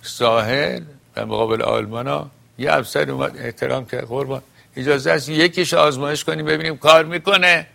ساحل 0.02 0.84
و 1.16 1.26
مقابل 1.26 1.62
آلمان 1.62 2.08
ها 2.08 2.32
یه 2.58 2.74
افسر 2.74 3.12
اومد 3.12 3.38
احترام 3.38 3.86
کرد 3.86 4.08
قربان. 4.08 4.42
اجازه 4.76 5.12
است 5.12 5.30
یکیش 5.30 5.74
آزمایش 5.74 6.24
کنیم 6.24 6.46
ببینیم 6.46 6.78
کار 6.78 7.06
می‌کنه. 7.06 7.68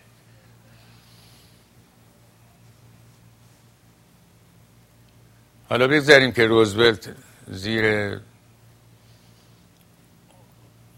حالا 5.69 5.87
بگذاریم 5.87 6.31
که 6.31 6.47
روزولت 6.47 7.15
زیر 7.47 8.19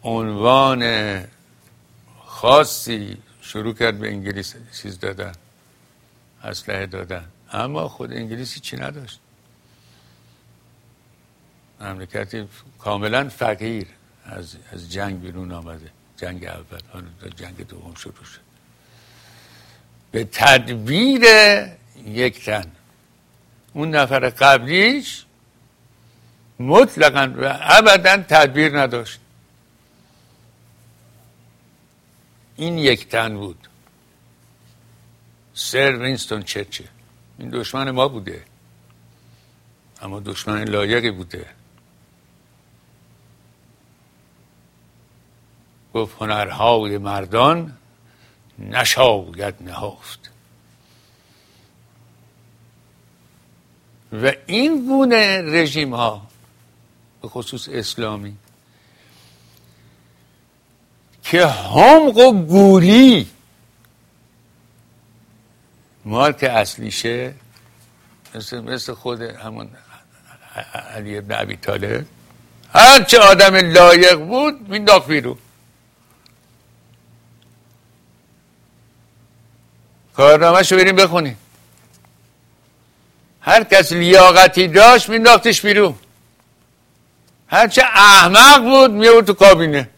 عنوان 0.03 0.83
خاصی 2.25 3.17
شروع 3.41 3.73
کرد 3.73 3.99
به 3.99 4.07
انگلیس 4.07 4.55
چیز 4.81 4.99
دادن 4.99 5.33
اسلحه 6.43 6.85
دادن. 6.85 7.25
اما 7.51 7.87
خود 7.87 8.13
انگلیسی 8.13 8.59
چی 8.59 8.77
نداشت؟ 8.77 9.19
مملکتی 11.81 12.47
کاملا 12.79 13.29
فقیر. 13.29 13.87
از, 14.25 14.55
از 14.71 14.91
جنگ 14.91 15.21
بیرون 15.21 15.51
آمده. 15.51 15.91
جنگ 16.17 16.45
اول. 16.45 16.79
جنگ 17.35 17.67
دوم 17.67 17.95
شروع 17.95 18.23
شد. 18.23 18.39
به 20.11 20.23
تدبیر 20.23 21.21
یک 22.05 22.45
تن. 22.45 22.71
اون 23.79 23.89
نفر 23.89 24.29
قبلیش 24.29 25.25
مطلقا 26.59 27.33
و 27.37 27.57
ابدا 27.61 28.17
تدبیر 28.17 28.79
نداشت. 28.79 29.19
این 32.55 32.77
یک 32.77 33.09
تن 33.09 33.37
بود. 33.37 33.67
سر 35.53 35.91
وینستون 35.95 36.43
چرچه. 36.43 36.83
این 37.37 37.49
دشمن 37.49 37.91
ما 37.91 38.07
بوده. 38.07 38.45
اما 40.01 40.19
دشمن 40.19 40.63
لایقی 40.63 41.11
بوده. 41.11 41.45
گفت 45.93 46.15
هنرهای 46.21 46.97
مردان 46.97 47.77
نشاید 48.59 49.55
نهافت 49.61 50.18
و 54.13 54.33
این 54.45 54.85
گونه 54.85 55.41
رژیم 55.41 55.93
ها 55.93 56.27
به 57.21 57.27
خصوص 57.27 57.69
اسلامی 57.71 58.37
که 61.23 61.47
همق 61.47 62.17
و 62.17 62.33
گولی 62.45 63.27
مارک 66.05 66.43
اصلیشه 66.43 67.33
مثل, 68.35 68.59
مثل 68.59 68.93
خود 68.93 69.21
همون 69.21 69.69
علی 70.95 71.17
ابن 71.17 71.35
عبی 71.35 71.55
طالب. 71.55 72.05
هرچه 72.73 73.19
آدم 73.19 73.55
لایق 73.55 74.19
بود 74.19 74.69
مینداخت 74.69 75.07
بیرون. 75.07 75.37
کارنامه 80.13 80.61
بریم 80.71 80.95
بخونیم. 80.95 81.37
هر 83.41 83.63
کس 83.63 83.91
لیاقتی 83.91 84.67
داشت 84.67 85.09
مینداختش 85.09 85.61
بیرون. 85.65 85.95
هرچه 87.47 87.81
احمق 87.81 88.63
بود 88.63 88.91
میورد 88.91 89.25
تو 89.25 89.33
کابینه. 89.33 89.89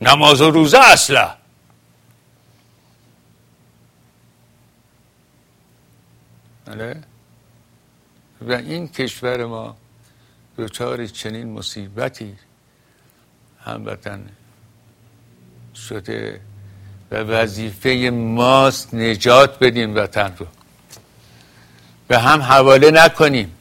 نماز 0.00 0.40
و 0.40 0.50
روزه 0.50 0.78
اصلا 0.78 1.34
بله. 6.64 7.02
و 8.40 8.52
این 8.52 8.88
کشور 8.88 9.44
ما 9.44 9.76
دچار 10.58 11.06
چنین 11.06 11.52
مصیبتی 11.52 12.36
هموطن 13.60 14.28
شده 15.74 16.40
و 17.10 17.16
وظیفه 17.16 18.10
ماست 18.12 18.94
نجات 18.94 19.58
بدیم 19.58 19.96
وطن 19.96 20.34
رو. 20.38 20.46
به 22.08 22.18
هم 22.18 22.42
حواله 22.42 22.90
نکنیم. 22.90 23.54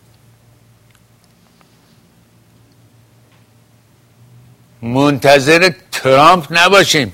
منتظر 4.82 5.74
ترامپ 5.92 6.48
نباشیم. 6.50 7.14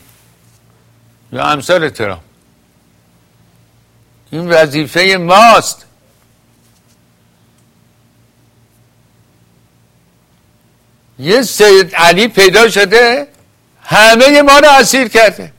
یا 1.31 1.45
امثال 1.45 1.89
ترامپ. 1.89 2.21
این 4.31 4.49
وظیفه 4.49 5.17
ماست. 5.17 5.85
یه 11.19 11.41
سید 11.41 11.95
علی 11.95 12.27
پیدا 12.27 12.69
شده 12.69 13.27
همه 13.83 14.41
ما 14.41 14.59
رو 14.59 14.69
اسیر 14.69 15.07
کرده. 15.07 15.52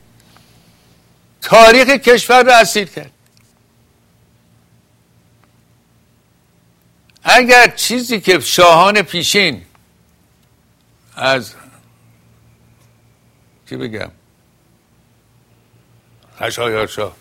تاریخ 1.45 1.87
کشور 1.87 2.43
رو 2.43 2.51
اسیر 2.51 2.87
کرد. 2.87 3.11
اگر 7.23 7.67
چیزی 7.67 8.21
که 8.21 8.39
شاهان 8.39 9.01
پیشین 9.01 9.65
از 11.15 11.53
چی 13.69 13.75
بگم؟ 13.75 14.11
خشایار 16.39 16.87
شاه 16.87 17.15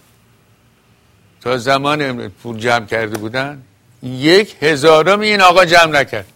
تا 1.40 1.58
زمان 1.58 2.28
پول 2.28 2.58
جمع 2.58 2.86
کرده 2.86 3.18
بودن 3.18 3.62
یک 4.02 4.56
هزارم 4.62 5.20
این 5.20 5.40
آقا 5.40 5.64
جمع 5.64 6.00
نکرد. 6.00 6.26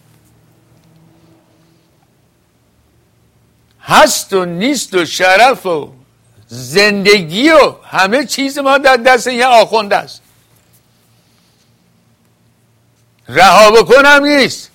هست 3.81 4.33
و 4.33 4.45
نیست 4.45 4.93
و 4.93 5.05
شرف 5.05 5.65
و 5.65 5.98
زندگی 6.49 7.49
و 7.49 7.75
همه 7.83 8.25
چیز 8.25 8.57
ما 8.59 8.77
در 8.77 8.97
دست 8.97 9.27
یه 9.27 9.45
آخونده 9.45 9.95
است. 9.95 10.21
رها 13.27 13.71
بکنم 13.71 14.25
نیست. 14.25 14.71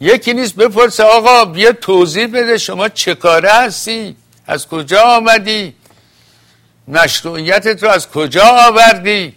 یکی 0.00 0.32
نیست 0.32 0.54
بپرسه 0.54 1.02
آقا 1.02 1.44
بیا 1.44 1.72
توضیح 1.72 2.26
بده 2.26 2.58
شما 2.58 2.88
چه 2.88 3.14
کاره 3.14 3.52
هستی؟ 3.52 4.16
از 4.46 4.68
کجا 4.68 5.02
آمدی؟ 5.02 5.74
مشروعیتت 6.88 7.82
رو 7.82 7.88
از 7.88 8.10
کجا 8.10 8.44
آوردی؟ 8.44 9.34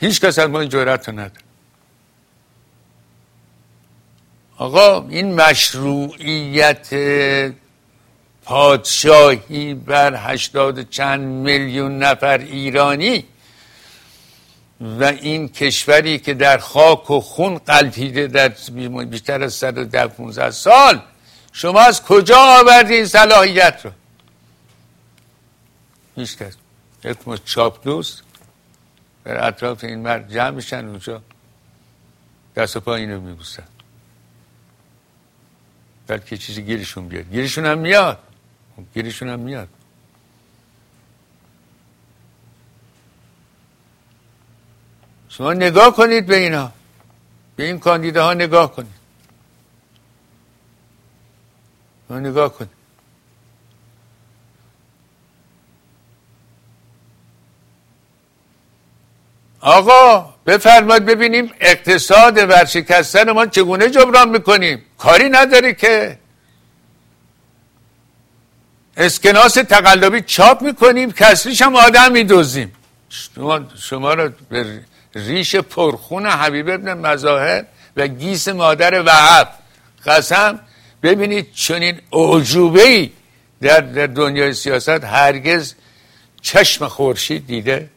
هیچ 0.00 0.20
کس 0.20 0.38
از 0.38 0.50
ما 0.50 0.60
این 0.60 0.68
جورت 0.68 1.08
رو 1.08 1.14
نداره. 1.14 1.44
آقا 4.56 5.08
این 5.08 5.34
مشروعیت 5.34 6.88
پادشاهی 8.44 9.74
بر 9.74 10.14
هشتاد 10.14 10.88
چند 10.88 11.20
میلیون 11.20 11.98
نفر 11.98 12.38
ایرانی 12.38 13.24
و 14.80 15.04
این 15.04 15.48
کشوری 15.48 16.18
که 16.18 16.34
در 16.34 16.58
خاک 16.58 17.10
و 17.10 17.20
خون 17.20 17.58
قلپیده 17.58 18.26
در 18.26 18.48
بیشتر 19.04 19.42
از 19.42 19.54
115 19.54 20.50
سال 20.50 21.02
شما 21.52 21.80
از 21.80 22.02
کجا 22.02 22.38
آوردی 22.38 22.94
این 22.94 23.06
صلاحیت 23.06 23.80
رو؟ 23.84 23.90
هیچ 26.16 26.36
کس. 26.36 26.56
چاپ 27.44 27.84
دوست 27.84 28.22
بر 29.24 29.46
اطراف 29.48 29.84
این 29.84 29.98
مرد 29.98 30.32
جمع 30.32 30.50
میشن 30.50 30.88
اونجا. 30.88 31.22
دست 32.56 32.76
و 32.76 32.80
پا 32.80 32.94
اینو 32.94 33.20
میبوسن. 33.20 33.68
بلکه 36.06 36.36
چیزی 36.36 36.62
گیرشون 36.62 37.08
بیاد. 37.08 37.30
گیرشون 37.30 37.66
هم 37.66 37.78
میاد. 37.78 38.18
گیرشون 38.94 39.28
هم 39.28 39.40
میاد. 39.40 39.68
شما 45.28 45.52
نگاه 45.52 45.96
کنید 45.96 46.26
به 46.26 46.36
اینا. 46.36 46.72
به 47.56 47.64
این 47.64 47.78
کاندیده 47.78 48.20
ها 48.20 48.34
نگاه 48.34 48.72
کنید. 48.72 48.94
شما 52.08 52.18
نگاه 52.18 52.52
کنید. 52.52 52.70
آقا 59.60 60.34
بفرمایید 60.46 61.04
ببینیم 61.04 61.52
اقتصاد 61.60 62.36
ورشکستن 62.38 63.30
ما 63.30 63.46
چگونه 63.46 63.90
جبران 63.90 64.28
می‌کنیم؟ 64.28 64.82
کاری 64.98 65.28
نداری 65.28 65.74
که. 65.74 66.19
اسکناس 69.00 69.54
تقلبی 69.54 70.20
چاپ 70.20 70.62
می‌کنیم 70.62 71.12
کسریش 71.12 71.62
هم 71.62 71.76
آدم 71.76 72.12
میدوزیم. 72.12 72.72
شما, 73.08 73.60
شما 73.76 74.14
رو 74.14 74.30
به 74.48 74.80
ریش 75.14 75.56
پرخون 75.56 76.26
حبیب 76.26 76.68
ابن 76.68 76.94
مظاهر 76.94 77.64
و 77.96 78.06
گیس 78.06 78.48
مادر 78.48 79.02
وحب 79.02 79.48
قسم 80.06 80.60
ببینید 81.02 81.52
چنین 81.52 82.00
اعجوبه 82.12 82.82
ای 82.82 83.10
در, 83.60 83.80
در 83.80 84.06
دنیای 84.06 84.52
سیاست 84.52 85.04
هرگز 85.04 85.74
چشم 86.42 86.88
خورشید 86.88 87.46
دیده. 87.46 87.90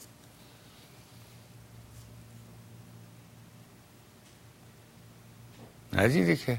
ندیده 5.93 6.35
که؟ 6.35 6.57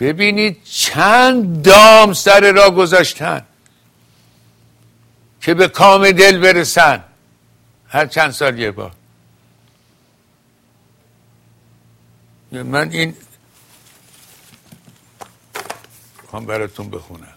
ببینید 0.00 0.64
چند 0.64 1.62
دام 1.62 2.12
سر 2.12 2.52
را 2.52 2.70
گذاشتن 2.70 3.46
که 5.40 5.54
به 5.54 5.68
کام 5.68 6.10
دل 6.10 6.38
برسن 6.38 7.04
هر 7.88 8.06
چند 8.06 8.30
سال 8.30 8.58
یه 8.58 8.70
بار. 8.70 8.92
من 12.52 12.90
این 12.90 13.14
خوام 16.26 16.46
براتون 16.46 16.90
بخونم. 16.90 17.34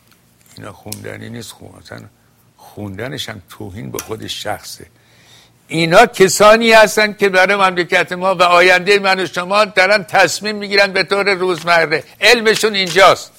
اینا 0.58 0.74
خوندنی 0.74 1.30
نیست 1.30 1.52
خون 1.52 2.10
خوندنش 2.58 3.30
هم 3.30 3.42
توهین 3.50 3.92
به 3.92 4.00
خود 4.00 4.28
شخصه. 4.28 4.88
اینا 5.70 6.06
کسانی 6.06 6.72
هستند 6.72 7.18
که 7.18 7.30
برای 7.30 7.56
مملکت 7.56 8.12
ما 8.12 8.36
و 8.36 8.44
آینده 8.44 9.00
من 9.00 9.20
و 9.20 9.26
شما 9.26 9.66
دارن 9.66 10.04
تصمیم 10.04 10.56
می‌گیرن 10.56 10.94
به 10.94 11.04
طور 11.04 11.34
روزمره. 11.34 12.04
علمشون 12.22 12.76
اینجاست. 12.76 13.32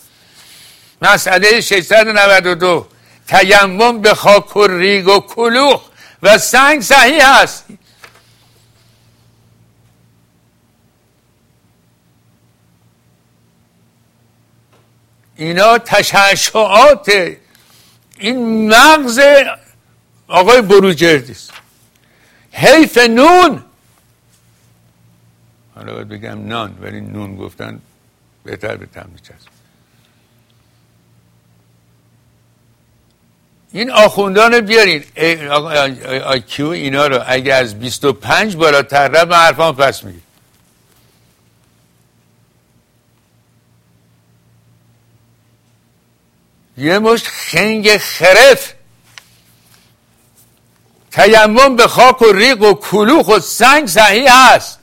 مسئله 1.03 1.61
692 1.61 2.89
تیمم 3.27 4.01
به 4.01 4.15
خاک 4.15 4.57
و 4.57 4.67
ریگ 4.67 5.09
و 5.09 5.21
کلوخ 5.21 5.83
و 6.23 6.39
سنگ 6.39 6.81
صحیح 6.81 7.41
هست. 7.41 7.65
اینا 15.37 15.79
تشعشعات 15.79 17.13
این 18.19 18.69
مغز 18.75 19.21
آقای 20.29 20.63
بروجردی 20.63 21.33
است. 21.33 21.60
حیف 22.53 22.99
نون. 22.99 23.65
حالا 25.75 25.95
باید 25.95 26.09
بگم 26.09 26.47
نان 26.49 26.79
ولی 26.81 27.01
نون 27.01 27.37
گفتن 27.37 27.81
بهتر 28.45 28.77
به 28.77 28.87
تم 28.87 29.11
این 33.73 33.91
آخوندان 33.91 34.61
بیارین. 34.61 35.05
آیکیو 36.25 36.67
اینا 36.67 37.07
رو؟ 37.07 37.23
اگر 37.27 37.61
از 37.61 37.79
25 37.79 38.57
بالاتر 38.57 39.09
رفت 39.09 39.27
من 39.27 39.37
حرفان 39.37 39.77
پس 39.77 40.05
میگید 40.05 40.23
یه 46.77 46.99
مشت 46.99 47.27
خنگ 47.27 47.97
خرف. 47.97 48.75
تیمم 51.21 51.77
به 51.77 51.89
خاک 51.89 52.23
و 52.23 52.33
ریق 52.33 52.63
و 52.63 52.75
کلوخ 52.75 53.29
و 53.29 53.39
سنگ 53.39 53.87
صحیح 53.87 54.35
است. 54.35 54.79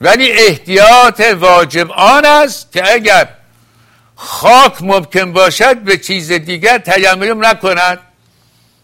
ولی 0.00 0.32
احتیاط 0.32 1.20
واجب 1.20 1.90
آن 1.92 2.24
است 2.24 2.72
که 2.72 2.92
اگر 2.92 3.28
خاک 4.16 4.82
ممکن 4.82 5.32
باشد 5.32 5.76
به 5.76 5.98
چیز 5.98 6.32
دیگر 6.32 6.78
تیمم 6.78 7.46
نکند. 7.46 7.98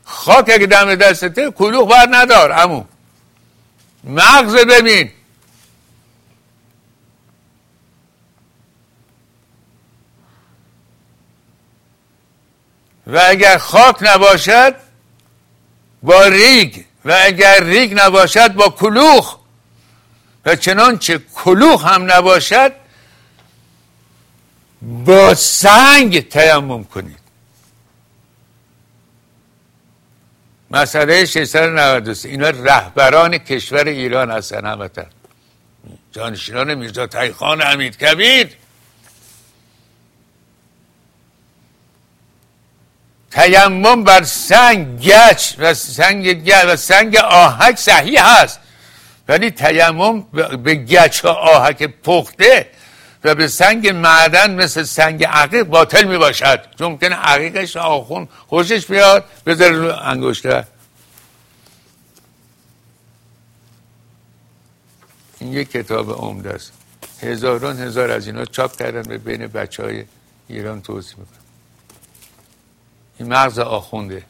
خاک 0.05 0.51
اگه 0.55 0.67
دم 0.67 0.95
دستته 0.95 1.51
کلوخ 1.51 1.91
بر 1.91 2.09
ندار 2.11 2.53
امو 2.53 2.85
مغز 4.05 4.55
ببین. 4.55 5.11
و 13.07 13.21
اگر 13.29 13.59
خاک 13.59 13.97
نباشد 14.01 14.90
با 16.03 16.27
ریگ. 16.27 16.85
و 17.05 17.17
اگر 17.25 17.65
ریگ 17.65 18.01
نباشد 18.01 18.53
با 18.53 18.69
کلوخ. 18.69 19.37
و 20.45 20.57
چنانچه 20.57 21.21
کلوخ 21.35 21.85
هم 21.85 22.13
نباشد 22.13 22.73
با 24.83 25.35
سنگ 25.35 26.29
تیمم 26.29 26.85
کنید. 26.85 27.21
مسئله 30.71 31.27
693 31.27 32.29
اینا 32.29 32.51
رهبران 32.51 33.39
کشور 33.39 33.85
ایران 33.85 34.31
هستن 34.31 34.67
همتا 34.67 35.05
جانشینان 36.13 36.75
میرزا 36.75 37.07
تایخان 37.07 37.63
امید 37.63 37.97
کبیر. 37.97 38.49
تیمم 43.31 44.05
بر 44.05 44.23
سنگ 44.23 45.01
گچ 45.01 45.55
و 45.59 45.75
سنگ 45.75 46.33
گچ 46.33 46.65
و 46.65 46.77
سنگ 46.77 47.17
آهک 47.17 47.79
صحیح 47.79 48.25
هست. 48.25 48.61
ولی 49.29 49.51
تیمم 49.51 50.23
به 50.65 50.75
گچ 50.75 51.25
و 51.25 51.29
آهک 51.29 51.83
پخته 51.83 52.71
و 53.25 53.35
به 53.35 53.49
سنگ 53.49 53.89
معدن 53.89 54.55
مثل 54.55 54.83
سنگ 54.83 55.25
عقیق 55.25 55.63
باطل 55.63 56.05
می 56.05 56.19
باشد. 56.19 56.61
چون 56.79 56.89
ممکنه 56.91 57.15
عقیقش 57.15 57.77
آخون 57.77 58.29
خوشش 58.49 58.87
بیاد. 58.87 59.25
بذاره 59.47 59.77
رو 59.77 59.93
انگشته 60.03 60.67
این 65.41 65.53
یک 65.53 65.71
کتاب 65.71 66.13
عمده 66.13 66.51
است. 66.51 66.73
هزاران 67.23 67.79
هزار 67.79 68.11
از 68.11 68.27
اینا 68.27 68.45
چاپ 68.45 68.77
کردن 68.77 69.03
به 69.03 69.19
بین 69.19 69.47
بچه 69.47 69.83
های 69.83 70.05
ایران 70.49 70.83
توضیح 70.83 71.15
می‌کنن. 71.19 71.40
این 73.21 73.29
مغز 73.29 73.59
آخونده. 73.59 74.23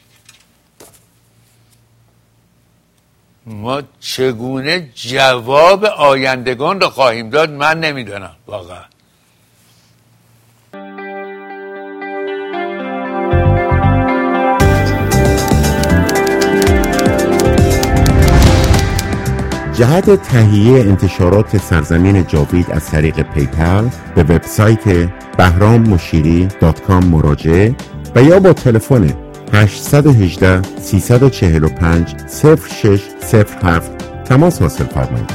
ما 3.46 3.82
چگونه 4.00 4.90
جواب 4.94 5.84
آیندگان 5.84 6.80
رو 6.80 6.88
خواهیم 6.88 7.30
داد 7.30 7.50
من 7.50 7.80
نمی‌دانم 7.80 8.36
واقعا. 8.46 8.84
جهت 19.74 20.22
تهیه 20.22 20.80
انتشارات 20.80 21.58
سرزمین 21.58 22.26
جاوید 22.26 22.70
از 22.70 22.90
طریق 22.90 23.22
پیپل 23.22 23.88
به 24.14 24.22
وبسایت 24.22 25.10
بهرام 25.36 25.80
مشیری 25.80 26.48
مراجعه 27.04 27.74
و 28.14 28.22
یا 28.22 28.40
با 28.40 28.52
تلفن 28.52 29.16
818 29.52 30.62
345 30.80 32.14
0607 32.32 34.24
تماس 34.24 34.62
حاصل 34.62 34.84
فرمایید. 34.84 35.30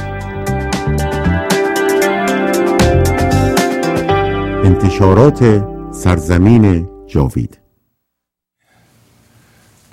انتشارات 4.64 5.64
سرزمین 5.94 6.88
جاوید. 7.06 7.58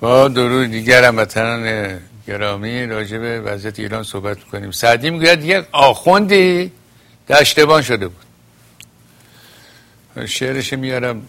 با 0.00 0.28
درود 0.28 0.70
دیگر 0.70 1.04
هموطنان 1.04 1.98
گرامی 2.26 2.86
راجع 2.86 3.18
به 3.18 3.40
وضعیت 3.40 3.78
ایران 3.78 4.02
صحبت 4.02 4.36
می‌کنیم. 4.36 4.70
سعدی 4.70 5.10
می‌گوید 5.10 5.44
یک 5.44 5.64
آخوندی 5.72 6.72
دشتبان 7.28 7.82
شده 7.82 8.08
بود. 8.08 8.24
شعرش 10.26 10.72
میارم 10.72 11.28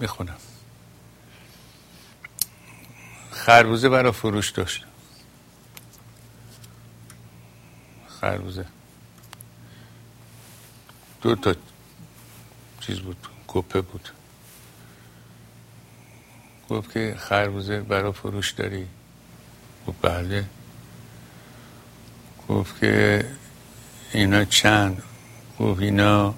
می‌خونم. 0.00 0.36
خربوزه 3.46 3.88
برای 3.88 4.12
فروش 4.12 4.50
داشت. 4.50 4.84
خربوزه. 8.20 8.66
دو 11.22 11.36
تا 11.36 11.54
چیز 12.80 12.98
بود. 12.98 13.16
کپه 13.46 13.80
بود. 13.80 14.08
گفت 16.70 16.92
که 16.92 17.16
خربوزه 17.18 17.80
برای 17.80 18.12
فروش 18.12 18.50
داری. 18.50 18.86
گفت 19.86 19.98
بله. 20.02 20.44
گفت 22.48 22.80
که 22.80 23.26
اینا 24.12 24.44
چند؟ 24.44 25.02
گفت 25.60 25.80
اینا 25.80 26.34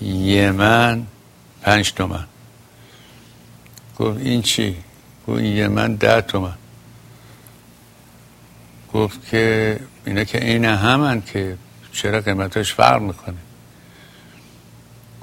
یمن 0.00 1.06
پنج 1.62 1.92
تومن. 1.92 2.26
گفت 3.98 4.18
این 4.18 4.42
چی؟ 4.42 4.91
گفت 5.28 5.38
این 5.38 5.56
یمن 5.56 5.94
ده 5.94 6.20
تومن. 6.20 6.54
گفت 8.94 9.28
که 9.30 9.80
اینا 10.06 10.24
که 10.24 10.44
این 10.44 10.64
همن 10.64 11.22
که 11.22 11.56
چرا 11.92 12.20
قیمتاش 12.20 12.74
فرق 12.74 13.02
می‌کنه. 13.02 13.36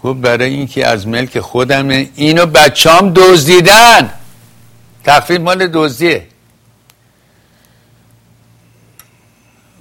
گفت 0.03 0.19
برای 0.19 0.49
اینکه 0.49 0.87
از 0.87 1.07
ملک 1.07 1.39
خودمه 1.39 2.09
اینو 2.15 2.45
بچام 2.45 3.13
دزدیدن. 3.13 4.13
تخفیف 5.03 5.39
مال 5.39 5.67
دزدیه. 5.73 6.27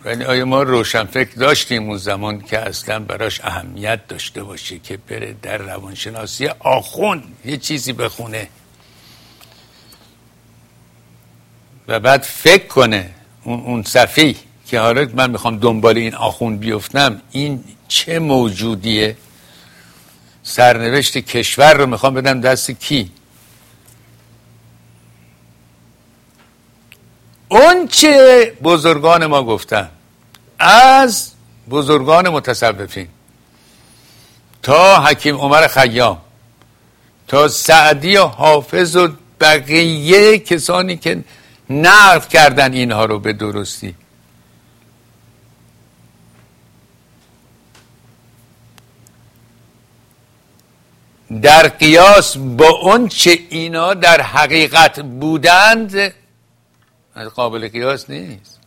ولی 0.05 0.25
آیا 0.25 0.45
ما 0.45 0.63
روشن 0.63 1.05
فکر 1.05 1.35
داشتیم 1.37 1.89
اون 1.89 1.97
زمان 1.97 2.41
که 2.41 2.59
اصلا 2.59 2.99
براش 2.99 3.41
اهمیت 3.45 4.07
داشته 4.09 4.43
باشه 4.43 4.79
که 4.79 4.97
بره 4.97 5.35
در 5.43 5.59
روانشناسی 5.59 6.49
آخون 6.59 7.23
یه 7.45 7.57
چیزی 7.57 7.93
بخونه؟ 7.93 8.49
و 11.89 12.01
بعد 12.01 12.23
فکر 12.23 12.67
کنه 12.67 13.11
اون, 13.45 13.61
اون 13.61 13.83
صفی 13.83 14.37
که 14.67 14.81
حالا 14.81 15.09
من 15.15 15.31
می‌خوام 15.31 15.59
دنبال 15.59 15.97
این 15.99 16.15
آخون 16.15 16.57
بیفتم 16.57 17.23
این 17.31 17.65
چه 17.89 18.19
موجودیه؟ 18.19 19.17
سرنوشت 20.43 21.19
کشور 21.19 21.75
رو 21.75 21.87
می‌خوام 21.87 22.15
بدم 22.15 22.41
دست 22.41 22.71
کی؟ 22.71 23.11
اون 27.49 27.89
چه 27.89 28.53
بزرگان 28.63 29.27
ما 29.27 29.43
گفتن 29.43 29.89
از 30.59 31.33
بزرگان 31.71 32.29
متصوفین 32.29 33.09
تا 34.63 35.01
حکیم 35.01 35.37
عمر 35.37 35.69
خیام 35.69 36.19
تا 37.29 37.49
سعدی 37.49 38.17
و 38.17 38.25
حافظ 38.25 38.97
و 38.97 39.09
بقیه 39.41 40.39
کسانی 40.39 40.97
که 40.97 41.25
نقل 41.71 42.29
کردن 42.29 42.73
اینها 42.73 43.05
رو 43.05 43.19
به 43.19 43.33
درستی. 43.33 43.95
در 51.43 51.69
قیاس 51.69 52.37
با 52.37 52.69
اون 52.69 53.09
چه 53.09 53.39
اینا 53.51 53.95
در 53.95 54.21
حقیقت 54.21 55.01
بودند 55.01 56.15
قابل 57.35 57.69
قیاس 57.69 58.11
نیست. 58.11 58.59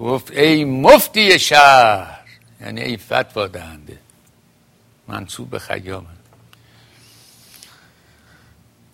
گفت 0.00 0.30
ای 0.30 0.64
مفتی 0.64 1.38
شهر 1.38 2.20
یعنی 2.60 2.80
ای 2.80 2.96
فتوا 2.96 3.46
دهنده 3.46 3.98
منصوب 5.08 5.50
به 5.50 5.58
خیام 5.58 6.06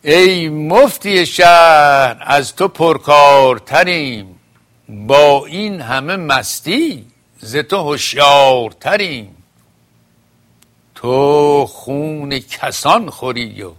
ای 0.03 0.49
مفتی 0.49 1.27
شهر 1.27 2.17
از 2.21 2.57
تو 2.57 2.69
پرکارتریم. 2.69 4.41
با 4.89 5.47
این 5.47 5.81
همه 5.81 6.17
مستی 6.17 7.07
ز 7.39 7.57
تو 7.57 7.77
هوشیارتریم. 7.77 9.37
تو 10.95 11.67
خون 11.67 12.39
کسان 12.39 13.11
خوری 13.11 13.63
و 13.63 13.73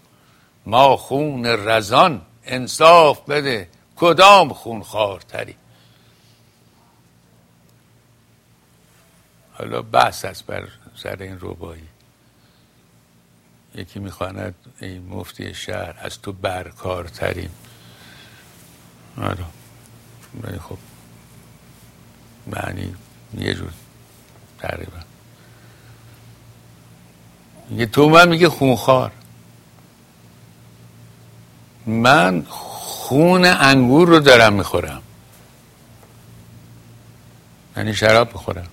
ما 0.66 0.98
خون 0.98 1.46
رزان 1.46 2.22
انصاف 2.46 3.22
بده 3.22 3.70
کدام 3.96 4.54
خون 4.54 4.84
خارتری 4.84 5.56
حالا 9.54 9.82
بحث 9.82 10.26
است 10.26 10.46
بر 10.46 10.68
سر 10.96 11.18
این 11.20 11.40
روبایی 11.40 11.88
یکی 13.76 14.00
می‌خواند 14.00 14.56
این 14.80 15.08
مفتی 15.08 15.54
شهر 15.54 15.96
از 15.98 16.22
تو 16.22 16.34
برکارتریم 16.34 17.50
آره. 19.18 19.46
خب 20.70 20.78
معنی 22.48 22.96
یه 23.38 23.54
جور 23.54 23.72
تقریبا. 24.60 24.98
میگه 27.70 27.86
تو 27.86 28.10
من 28.10 28.30
میگه 28.30 28.50
خونخوار. 28.50 29.12
من 31.86 32.46
خون 32.50 33.46
انگور 33.46 34.08
رو 34.08 34.20
دارم 34.20 34.54
می‌خورم. 34.54 35.02
یعنی 37.78 37.94
شراب 37.94 38.30
بخورم 38.30 38.68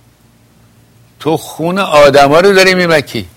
تو 1.21 1.37
خون 1.37 1.79
آدما 1.79 2.41
رو 2.41 2.53
داری 2.53 2.75
میمکی. 2.75 3.29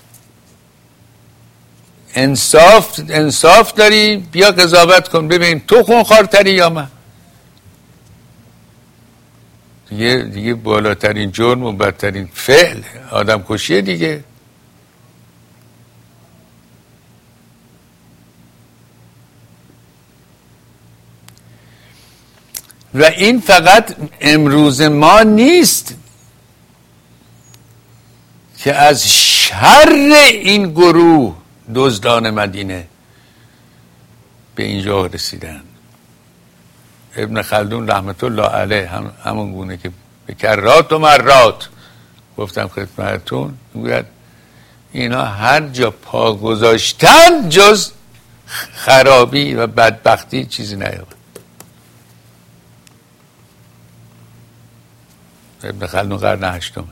انصاف 2.14 3.00
انصاف 3.08 3.72
داری؟ 3.74 4.16
بیا 4.16 4.50
قضاوت 4.50 5.08
کن. 5.08 5.28
ببین 5.28 5.60
تو 5.60 5.82
خون 5.82 6.02
خارتری 6.02 6.50
یا 6.50 6.68
من؟ 6.70 6.88
دیگه 9.88 10.16
دیگه 10.34 10.54
بالاترین 10.54 11.32
جرم 11.32 11.62
و 11.62 11.72
بدترین 11.72 12.28
فعل 12.34 12.82
آدم 13.10 13.44
کشیه 13.48 13.80
دیگه. 13.80 14.24
و 22.94 23.04
این 23.04 23.40
فقط 23.40 23.96
امروز 24.20 24.82
ما 24.82 25.20
نیست 25.20 25.94
که 28.58 28.74
از 28.74 29.08
شر 29.08 29.92
این 30.32 30.70
گروه 30.70 31.41
دزدان 31.74 32.30
مدینه 32.30 32.88
به 34.54 34.62
اینجا 34.62 35.06
رسیدن. 35.06 35.62
ابن 37.16 37.42
خلدون 37.42 37.88
رحمت 37.88 38.24
الله 38.24 38.46
علیه 38.46 38.88
هم 38.88 39.12
همون 39.24 39.52
گونه 39.52 39.76
که 39.76 39.90
به 40.26 40.34
کرات 40.34 40.92
و 40.92 40.98
مرات 40.98 41.68
گفتم 42.36 42.68
خدمتتون 42.68 43.58
می‌گوید 43.74 44.06
اینا 44.92 45.24
هر 45.24 45.60
جا 45.68 45.90
پا 45.90 46.34
گذاشتن 46.34 47.48
جز 47.48 47.90
خرابی 48.72 49.54
و 49.54 49.66
بدبختی 49.66 50.46
چیزی 50.46 50.76
نیابد 50.76 51.22
ابن 55.64 55.86
خلدون 55.86 56.16
قرن 56.16 56.44
هشتم 56.44 56.88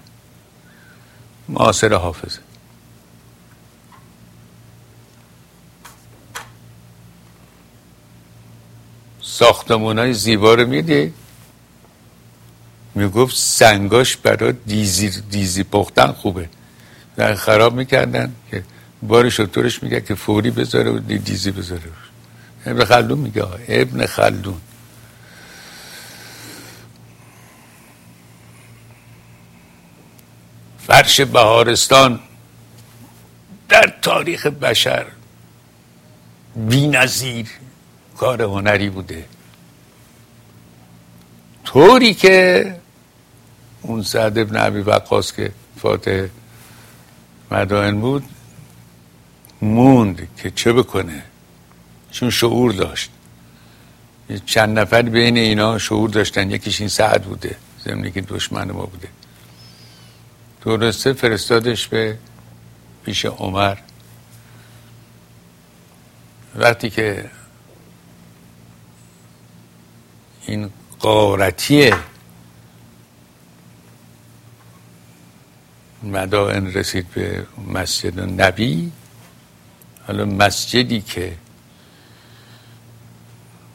معاصر 1.48 1.94
حافظه. 1.94 2.40
ساختمون 9.30 9.98
های 9.98 10.12
زیبا 10.14 10.54
رو 10.54 10.66
میدی؟ 10.66 11.12
می‌گفت 12.94 13.36
سنگاش 13.36 14.16
برای 14.16 14.52
دیزی, 14.66 15.10
دیزی 15.30 15.64
پختن 15.64 16.12
خوبه. 16.12 16.48
در 17.16 17.34
خراب 17.34 17.74
می‌کردن 17.74 18.34
که 18.50 18.64
بار 19.02 19.30
شطورش 19.30 19.82
میگه 19.82 20.00
که 20.00 20.14
فوری 20.14 20.50
بذاره 20.50 20.90
و 20.90 20.98
دیزی 20.98 21.50
بذاره. 21.50 21.82
ابن 22.66 22.84
خلدون 22.84 23.18
میگه 23.18 23.44
ابن 23.68 24.06
خلدون. 24.06 24.60
فرش 30.86 31.20
بهارستان 31.20 32.20
در 33.68 33.94
تاریخ 34.02 34.46
بشر 34.46 35.06
بی 36.56 36.86
نظیر 36.88 37.46
کار 38.20 38.42
هنری 38.42 38.90
بوده. 38.90 39.24
طوری 41.64 42.14
که 42.14 42.76
اون 43.82 44.02
سعد 44.02 44.38
ابن 44.38 44.56
عبی 44.56 44.80
وقاس 44.80 45.32
که 45.32 45.52
فاتح 45.76 46.26
مدائن 47.50 48.00
بود 48.00 48.24
موند 49.62 50.28
که 50.36 50.50
چه 50.50 50.72
بکنه. 50.72 51.22
چون 52.10 52.30
شعور 52.30 52.72
داشت. 52.72 53.10
چند 54.46 54.78
نفر 54.78 55.02
بین 55.02 55.36
اینا 55.36 55.78
شعور 55.78 56.10
داشتن. 56.10 56.50
یکیش 56.50 56.80
این 56.80 56.88
سعد 56.88 57.22
بوده 57.22 57.56
زمینی 57.84 58.10
که 58.10 58.20
دشمن 58.20 58.70
ما 58.70 58.86
بوده. 58.86 59.08
درسته 60.64 61.12
فرستادش 61.12 61.88
به 61.88 62.18
پیش 63.04 63.24
عمر. 63.24 63.76
وقتی 66.54 66.90
که 66.90 67.30
این 70.46 70.70
قارتی 70.98 71.92
مدائن 76.02 76.66
رسید 76.66 77.10
به 77.10 77.46
مسجد 77.72 78.40
نبی. 78.40 78.92
حالا 80.06 80.24
مسجدی 80.24 81.00
که 81.00 81.36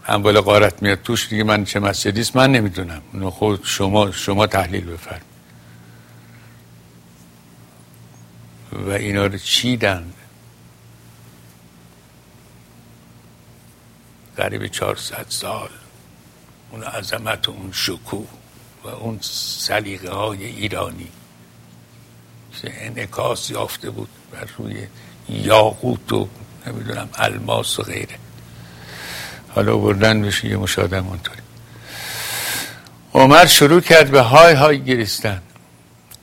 اموال 0.07 0.41
قارت 0.41 0.81
میاد 0.81 1.01
توش 1.01 1.29
دیگه 1.29 1.43
من 1.43 1.65
چه 1.65 1.79
مسجدی 1.79 2.21
است 2.21 2.35
من 2.35 2.51
نمی‌دونم. 2.51 3.01
اونو 3.13 3.29
خود 3.29 3.63
شما 3.63 4.11
شما 4.11 4.47
تحلیل 4.47 4.85
بفرم 4.85 5.21
و 8.71 8.89
اینا 8.89 9.25
رو 9.25 9.37
چیدن 9.37 10.13
قریب 14.37 14.67
400 14.67 15.25
سال. 15.29 15.69
اون 16.75 16.83
عظمت 16.83 17.49
و 17.49 17.51
اون 17.51 17.69
شکوه 17.71 18.27
و 18.83 18.87
اون 18.87 19.19
سلیقه 19.21 20.11
های 20.11 20.45
ایرانی. 20.45 21.07
که 22.61 22.85
انعکاس 22.85 23.49
یافته 23.49 23.89
بود 23.89 24.09
بر 24.31 24.47
روی 24.57 24.87
یاقوت 25.29 26.13
و 26.13 26.27
نمی‌دونم 26.67 27.09
الماس 27.13 27.79
و 27.79 27.83
غیره. 27.83 28.15
حالا 29.49 29.77
بردن 29.77 30.21
بشه 30.21 30.47
یه 30.47 30.57
مشاهده 30.57 30.97
اونطوری 30.97 31.41
عمر 33.13 33.45
شروع 33.45 33.81
کرد 33.81 34.11
به 34.11 34.21
های 34.21 34.53
های 34.53 34.83
گریستن. 34.83 35.41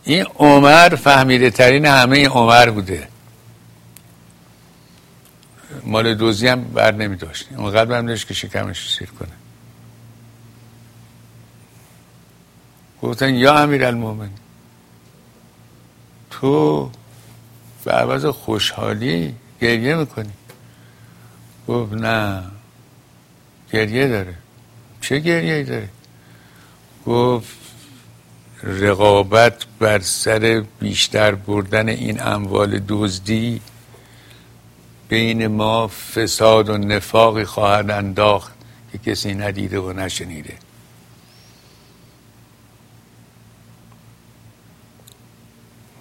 این 0.05 0.27
عمر 0.35 0.89
فهمیده 0.89 1.51
ترین 1.51 1.87
همه 1.87 2.29
عمر 2.29 2.71
بوده. 2.71 3.09
مال 5.85 6.15
دوزی 6.15 6.49
هم 6.49 6.65
بر 6.65 6.93
نمی 6.93 7.17
داشت 7.17 7.49
اونقدر 7.57 7.99
هم 7.99 8.07
داشت 8.07 8.29
که 8.29 8.35
شکمش 8.35 8.97
سیر 8.99 9.09
کنه. 9.11 9.42
گفتن 13.03 13.35
یا 13.35 13.59
امیر 13.59 13.85
المومن 13.85 14.31
تو 16.31 16.91
به 17.85 17.93
عوض 17.93 18.27
خوشحالی 18.27 19.35
گریه 19.61 19.95
می‌کنی. 19.95 20.33
گفت 21.69 21.93
نه 21.93 22.43
گریه 23.73 24.09
داره. 24.09 24.35
چه 25.01 25.19
گریه 25.19 25.63
داره؟ 25.63 25.89
گفت 27.07 27.57
رقابت 28.63 29.67
بر 29.79 29.99
سر 29.99 30.65
بیشتر 30.81 31.35
بردن 31.35 31.89
این 31.89 32.23
اموال 32.23 32.81
دزدی 32.89 33.61
بین 35.09 35.47
ما 35.47 35.89
فساد 35.89 36.69
و 36.69 36.79
نفاقی 36.79 37.45
خواهد 37.45 37.91
انداخت 37.91 38.53
که 38.93 38.99
کسی 38.99 39.35
ندیده 39.35 39.81
و 39.81 39.93
نشنیده. 39.93 40.55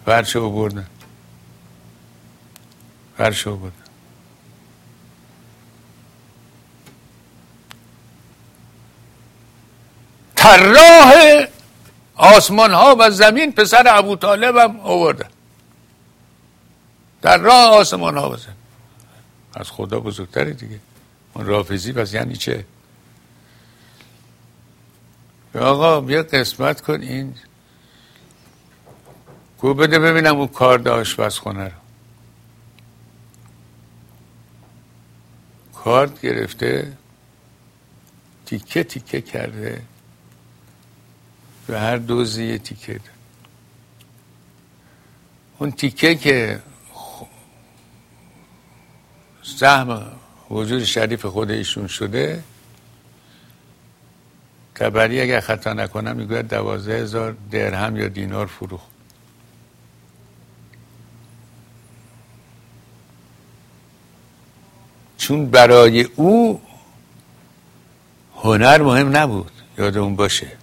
فرشو 0.06 0.50
بردن. 0.50 0.88
فرشو 3.18 3.58
بردن. 3.58 3.76
طراح 10.36 11.14
آسمان 12.16 12.74
ها 12.74 12.96
و 13.00 13.12
زمین 13.12 13.52
پسر 13.52 13.84
ابو 13.88 14.16
طالب 14.16 14.58
هم 14.58 14.80
آوردن. 14.80 15.30
در 17.22 17.38
راه 17.38 17.70
آسمان 17.70 18.18
ها 18.18 18.36
زمین. 18.38 18.56
از 19.54 19.72
خدا 19.72 20.00
بزرگتری 20.00 20.54
دیگه. 20.54 20.80
اون 21.34 21.46
رافزی 21.46 21.94
پس 21.94 22.14
یعنی 22.14 22.36
چه؟ 22.36 22.66
آقا 25.56 26.12
یه 26.12 26.22
قسمت 26.22 26.82
کن 26.82 27.02
این 27.02 27.36
گو 29.62 29.74
بده 29.74 30.00
ببینم 30.00 30.38
اون 30.38 30.48
کارد 30.48 31.04
خونه 31.30 31.64
رو 31.66 31.72
کارد 35.74 36.22
گرفته 36.22 36.98
تیکه 38.46 38.84
تیکه 38.84 39.22
کرده 39.22 39.82
به 41.68 41.80
هر 41.80 41.98
دوزی 41.98 42.46
یه 42.46 42.58
تیکه 42.58 42.94
ده. 42.94 43.02
اون 45.60 45.72
تیکه 45.72 46.16
که 46.16 46.60
سهم 49.44 50.12
وجود 50.50 50.84
شریف 50.84 51.26
خود 51.26 51.52
ایشون 51.52 51.88
شده 51.88 52.44
تبری 54.76 55.22
اگر 55.22 55.40
خطا 55.40 55.74
نکنم 55.74 56.16
می‌گوید 56.16 56.48
دوازده 56.48 57.02
هزار 57.02 57.36
درهم 57.52 57.98
یا 57.98 58.08
دینار 58.08 58.46
فروخت 58.46 58.91
چون 65.32 65.46
برای 65.52 66.04
او 66.04 66.62
هنر 68.36 68.82
مهم 68.82 69.18
نبود. 69.18 69.52
یادمون 69.78 70.16
باشه. 70.16 70.58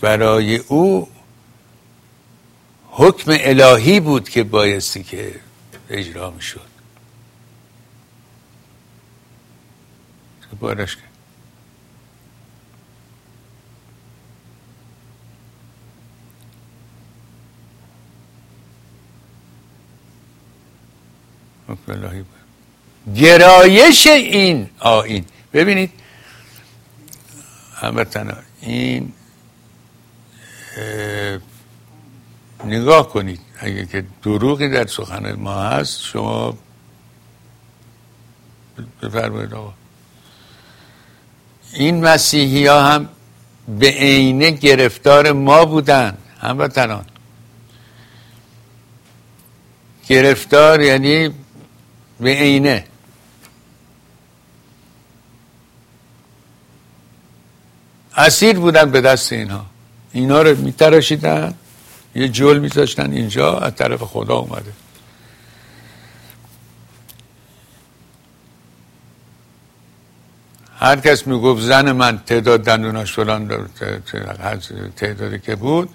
برای 0.00 0.56
او 0.56 1.08
حکم 2.90 3.30
الهی 3.40 4.00
بود 4.00 4.28
که 4.28 4.44
بایستی 4.44 5.02
که 5.02 5.40
اجرا 5.90 6.30
می 6.30 6.42
شد 6.42 6.70
بارش 10.60 10.96
کرد 10.96 11.10
حکم 21.68 21.92
الهی 21.92 22.22
بود. 22.22 22.39
گرایش 23.16 24.06
این. 24.06 24.70
آین 24.78 25.24
ببینید. 25.52 25.90
هموطن 27.74 28.36
این 28.60 29.12
نگاه 32.64 33.08
کنید. 33.08 33.40
اگه 33.58 33.86
که 33.86 34.04
دروغی 34.22 34.68
در 34.68 34.86
سخن 34.86 35.32
ما 35.32 35.54
هست 35.54 36.02
شما 36.02 36.58
بفرمایید 39.02 39.54
آقا. 39.54 39.72
این 41.72 42.04
مسیحی 42.04 42.66
ها 42.66 42.82
هم 42.82 43.08
به 43.68 43.86
عینه 43.86 44.50
گرفتار 44.50 45.32
ما 45.32 45.64
بودن 45.64 46.16
هموطنان 46.40 47.04
گرفتار 50.08 50.80
یعنی 50.80 51.28
به 52.20 52.30
عینه. 52.30 52.84
اسیر 58.16 58.58
بودن 58.58 58.90
به 58.90 59.00
دست 59.00 59.32
اینها. 59.32 59.66
اینا 60.12 60.42
رو 60.42 60.56
میتراشیدن 60.56 61.54
یه 62.14 62.28
جل 62.28 62.58
میذاشتن 62.58 63.12
اینجا 63.12 63.58
از 63.58 63.74
طرف 63.74 64.02
خدا 64.02 64.36
اومده. 64.36 64.72
هر 70.78 70.96
کس 70.96 71.26
می‌گفت 71.26 71.62
زن 71.62 71.92
من 71.92 72.18
تعداد 72.18 72.64
دندوناش 72.64 73.12
فلان 73.12 73.68
تعدادی 74.96 75.38
که 75.38 75.56
بود 75.56 75.88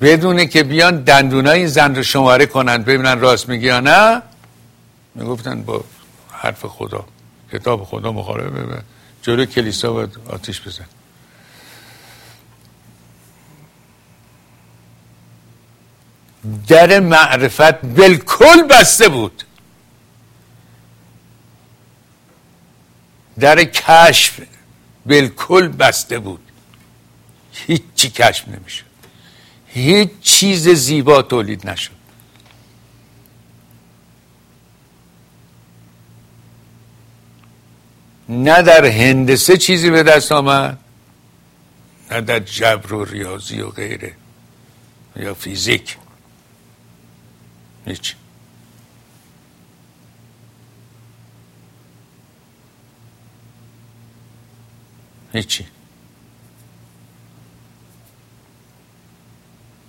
بدونه 0.00 0.46
که 0.46 0.62
بیان 0.62 1.02
دندونای 1.02 1.58
این 1.58 1.68
زن 1.68 1.94
رو 1.94 2.02
شماره 2.02 2.46
کنن 2.46 2.82
ببینن 2.82 3.20
راست 3.20 3.48
میگی 3.48 3.66
یا 3.66 3.80
نه 3.80 4.22
می‌گفتن 5.14 5.62
با 5.62 5.84
حرف 6.30 6.64
خدا 6.64 7.04
کتاب 7.52 7.84
خدا 7.84 8.12
مخالفه. 8.12 8.82
جلو 9.22 9.44
کلیسا 9.44 9.92
باید 9.92 10.18
آتیش 10.26 10.60
بزن. 10.60 10.86
در 16.68 17.00
معرفت 17.00 17.84
بالکل 17.84 18.62
بسته 18.62 19.08
بود. 19.08 19.44
در 23.40 23.64
کشف 23.64 24.40
بالکل 25.06 25.68
بسته 25.68 26.18
بود. 26.18 26.40
هیچی 27.52 28.10
کشف 28.10 28.48
نمی‌شد. 28.48 28.84
هیچ 29.66 30.10
چیز 30.20 30.68
زیبا 30.68 31.22
تولید 31.22 31.68
نشد. 31.68 32.01
نه 38.32 38.62
در 38.62 38.84
هندسه 38.84 39.56
چیزی 39.56 39.90
به 39.90 40.02
دست 40.02 40.32
آمد 40.32 40.78
نه 42.10 42.20
در 42.20 42.38
جبر 42.38 42.92
و 42.92 43.04
ریاضی 43.04 43.60
و 43.60 43.70
غیره 43.70 44.14
یا 45.16 45.34
فیزیک. 45.34 45.96
هیچ. 47.86 48.14
هیچی. 55.32 55.66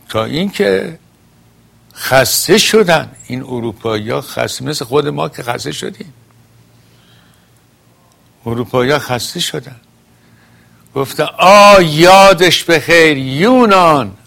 تا 0.09 0.25
اینکه 0.25 0.99
خسته 1.95 2.57
شدن 2.57 3.11
این 3.27 3.43
اروپایی 3.43 4.09
ها 4.09 4.21
خسته 4.21 4.65
مثل 4.65 4.85
خود 4.85 5.07
ما 5.07 5.29
که 5.29 5.43
خسته 5.43 5.71
شدیم. 5.71 6.13
اروپایی 8.45 8.91
ها 8.91 8.99
خسته 8.99 9.39
شدن. 9.39 9.75
گفتن 10.95 11.27
آ 11.37 11.81
یادش 11.81 12.63
بخیر 12.63 13.17
یونان. 13.17 14.17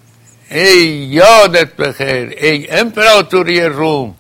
ای 0.50 0.86
یادت 0.86 1.76
بخیر 1.76 2.34
ای 2.38 2.70
امپراتوری 2.70 3.60
روم. 3.60 4.14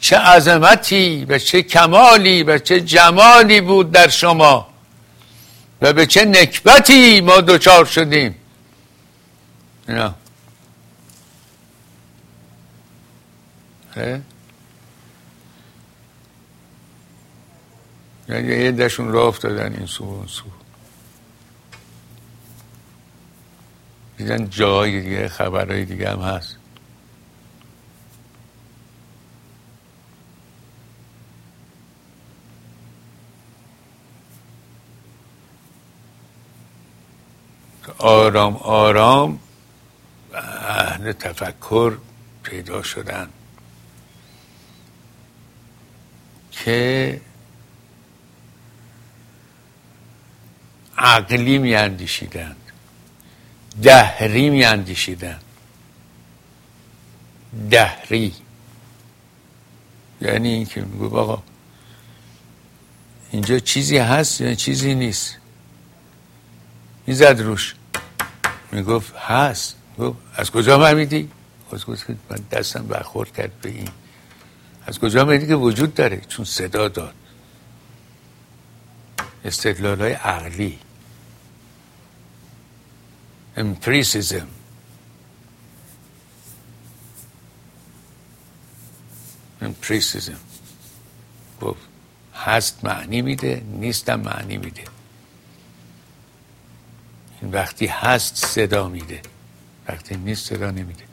چه 0.00 0.16
عظمتی 0.16 1.24
و 1.24 1.38
چه 1.38 1.62
کمالی 1.62 2.42
و 2.42 2.58
چه 2.58 2.80
جمالی 2.80 3.60
بود 3.60 3.92
در 3.92 4.08
شما. 4.08 4.68
و 5.82 5.92
به 5.92 6.06
چه 6.06 6.24
نکبتی 6.24 7.20
ما 7.20 7.40
دوچار 7.40 7.84
شدیم. 7.84 8.34
اینا. 9.88 10.14
یعنی 18.28 18.48
یه 18.48 18.72
دشون 18.72 19.12
راه 19.12 19.26
افتادن 19.26 19.72
این 19.76 19.86
سو 19.86 20.04
اون 20.04 20.26
سو. 20.26 20.44
دیدن 24.16 24.48
جای 24.50 25.00
دیگه 25.00 25.28
خبرهای 25.28 25.84
دیگه 25.84 26.10
هم 26.10 26.20
هست. 26.20 26.56
آرام 37.98 38.56
آرام 38.56 39.38
اهل 40.34 41.12
تفکر 41.12 41.98
پیدا 42.42 42.82
شدن. 42.82 43.28
که 46.50 47.20
عقلی 51.06 51.58
می 51.58 51.74
اندیشیدند 51.74 52.56
دهری 53.82 54.50
می 54.50 54.64
اندیشیدند 54.64 55.42
دهری. 57.70 58.34
یعنی 60.20 60.48
اینکه 60.48 60.80
میگو 60.80 61.18
آقا 61.18 61.42
اینجا 63.30 63.58
چیزی 63.58 63.98
هست 63.98 64.40
یا 64.40 64.54
چیزی 64.54 64.94
نیست؟ 64.94 65.36
می‌زد 67.06 67.40
روش. 67.40 67.74
می‌گفت 68.72 69.16
هست. 69.16 69.76
گفت 69.98 70.18
از 70.34 70.50
کجا 70.50 70.78
فهمیدی؟ 70.78 71.30
از 71.72 71.84
من 72.30 72.38
دستم 72.50 72.86
برخورد 72.86 73.32
کرد 73.32 73.60
به 73.60 73.68
این. 73.68 73.88
از 74.86 74.98
کجا 74.98 75.24
میدی 75.24 75.46
که 75.46 75.54
وجود 75.54 75.94
داره؟ 75.94 76.20
چون 76.28 76.44
صدا 76.44 76.88
داد. 76.88 77.14
استدلال 79.44 80.00
های 80.00 80.12
عقلی. 80.12 80.78
امپریسیزم 83.56 84.48
امپریسیزم 89.60 90.40
گفت 91.60 91.80
هست 92.34 92.84
معنی 92.84 93.22
میده 93.22 93.62
نیستم 93.66 94.20
معنی 94.20 94.56
میده. 94.56 94.84
این 97.42 97.50
وقتی 97.50 97.86
هست 97.86 98.36
صدا 98.36 98.88
میده. 98.88 99.22
وقتی 99.88 100.16
نیست 100.16 100.46
صدا 100.46 100.70
نمیده. 100.70 101.05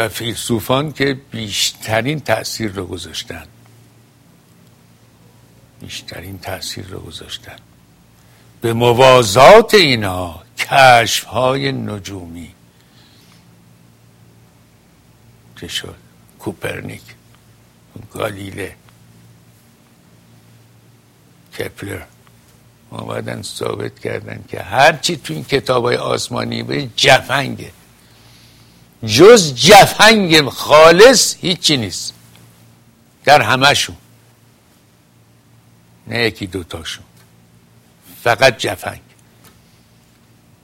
و 0.00 0.08
فیلسوفان 0.08 0.92
که 0.92 1.14
بیشترین 1.30 2.20
تاثیر 2.20 2.72
رو 2.72 2.86
گذاشتن. 2.86 3.46
بیشترین 5.80 6.38
تاثیر 6.38 6.86
رو 6.86 7.00
گذاشتن. 7.00 7.56
به 8.60 8.72
موازات 8.72 9.74
اینا 9.74 10.42
کشف 10.58 11.24
های 11.24 11.72
نجومی. 11.72 12.54
که 15.56 15.68
شد؟ 15.68 15.96
کوپرنیک 16.38 17.02
گالیله 18.12 18.76
کپلر. 21.58 22.02
آمدن 22.90 23.42
ثابت 23.42 23.98
کردن 23.98 24.44
که 24.48 24.62
هرچی 24.62 25.16
تو 25.16 25.34
این 25.34 25.44
کتاب 25.44 25.84
های 25.84 25.96
آسمانی 25.96 26.62
به 26.62 26.88
جفنگه. 26.96 27.72
جز 29.06 29.54
جفنگ 29.54 30.48
خالص 30.48 31.36
هیچی 31.40 31.76
نیست. 31.76 32.14
در 33.24 33.42
همشون 33.42 33.96
نه 36.06 36.22
یکی 36.22 36.46
دوتاشون 36.46 37.04
فقط 38.22 38.58
جفنگ. 38.58 39.00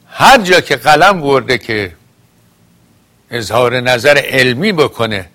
هر 0.09 0.39
جا 0.39 0.61
که 0.61 0.77
قلم 0.77 1.21
برده 1.21 1.59
که 1.59 1.95
اظهار 3.31 3.81
نظر 3.81 4.19
علمی 4.19 4.73
بکنه 4.73 5.29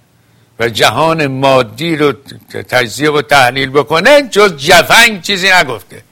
و 0.60 0.70
جهان 0.70 1.28
مادی 1.28 1.96
رو 1.96 2.12
تجزیه 2.70 3.12
و 3.12 3.22
تحلیل 3.22 3.70
بکنه 3.70 4.30
جز 4.32 4.58
جفنگ 4.58 5.22
چیزی 5.22 5.52
نگفته. 5.52 6.04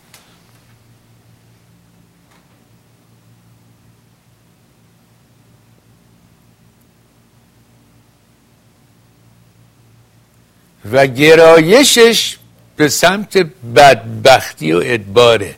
و 10.91 11.07
گرایشش 11.07 12.37
به 12.75 12.89
سمت 12.89 13.37
بدبختی 13.75 14.71
و 14.71 14.81
ادباره. 14.85 15.55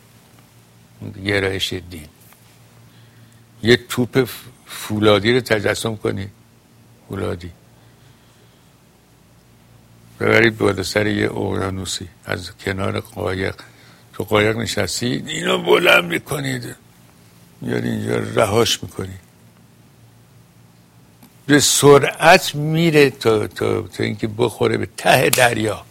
گرایش 1.25 1.73
دین. 1.73 2.07
یه 3.63 3.79
توپ 3.89 4.29
فولادی 4.65 5.34
رو 5.34 5.39
تجسم 5.39 5.95
کنی. 5.95 6.27
فولادی. 7.09 7.51
ببرید 10.19 10.57
بالا 10.57 10.84
سر 10.84 11.07
یه 11.07 11.32
اقیانوسی. 11.32 12.07
از 12.25 12.51
کنار 12.57 12.99
قایق. 12.99 13.55
تو 14.13 14.23
قایق 14.23 14.57
نشستی. 14.57 15.23
اینو 15.27 15.63
بلند 15.63 16.03
می‌کنید. 16.03 16.75
میاری 17.61 17.89
اینجا 17.89 18.15
رهاش 18.15 18.84
می‌کنید 18.84 19.30
به 21.45 21.59
سرعت 21.59 22.55
میره 22.55 23.09
تا, 23.09 23.47
تا, 23.47 23.81
تا 23.81 24.03
اینکه 24.03 24.27
بخوره 24.27 24.77
به 24.77 24.85
ته 24.97 25.29
دریا. 25.29 25.85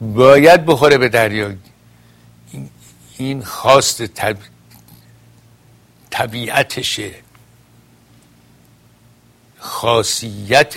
باید 0.00 0.66
بخوره 0.66 0.98
به 0.98 1.08
دریا. 1.08 1.54
این 3.18 3.42
خواست 3.42 4.06
طب... 4.06 4.36
طبیعتشه. 6.10 7.14
خاصیت 9.58 10.74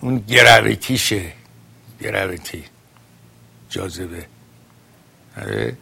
اون 0.00 0.18
گراویتیشه. 0.18 1.32
گراویتی. 2.00 2.64
جاذبه. 3.74 4.26
آره 5.36 5.76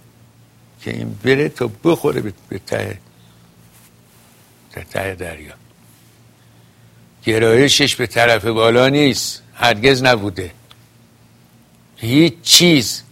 که 0.80 0.90
این 0.90 1.18
بره 1.24 1.48
تا 1.48 1.70
بخوره 1.84 2.32
به 2.48 2.58
ته 2.58 2.98
ته 4.90 5.14
دریا. 5.14 5.54
گرایشش 7.24 7.96
به 7.96 8.06
طرف 8.06 8.44
بالا 8.44 8.88
نیست 8.88 9.42
هرگز 9.54 10.02
نبوده. 10.02 10.50
هیچ 11.96 12.34
چیز 12.42 13.02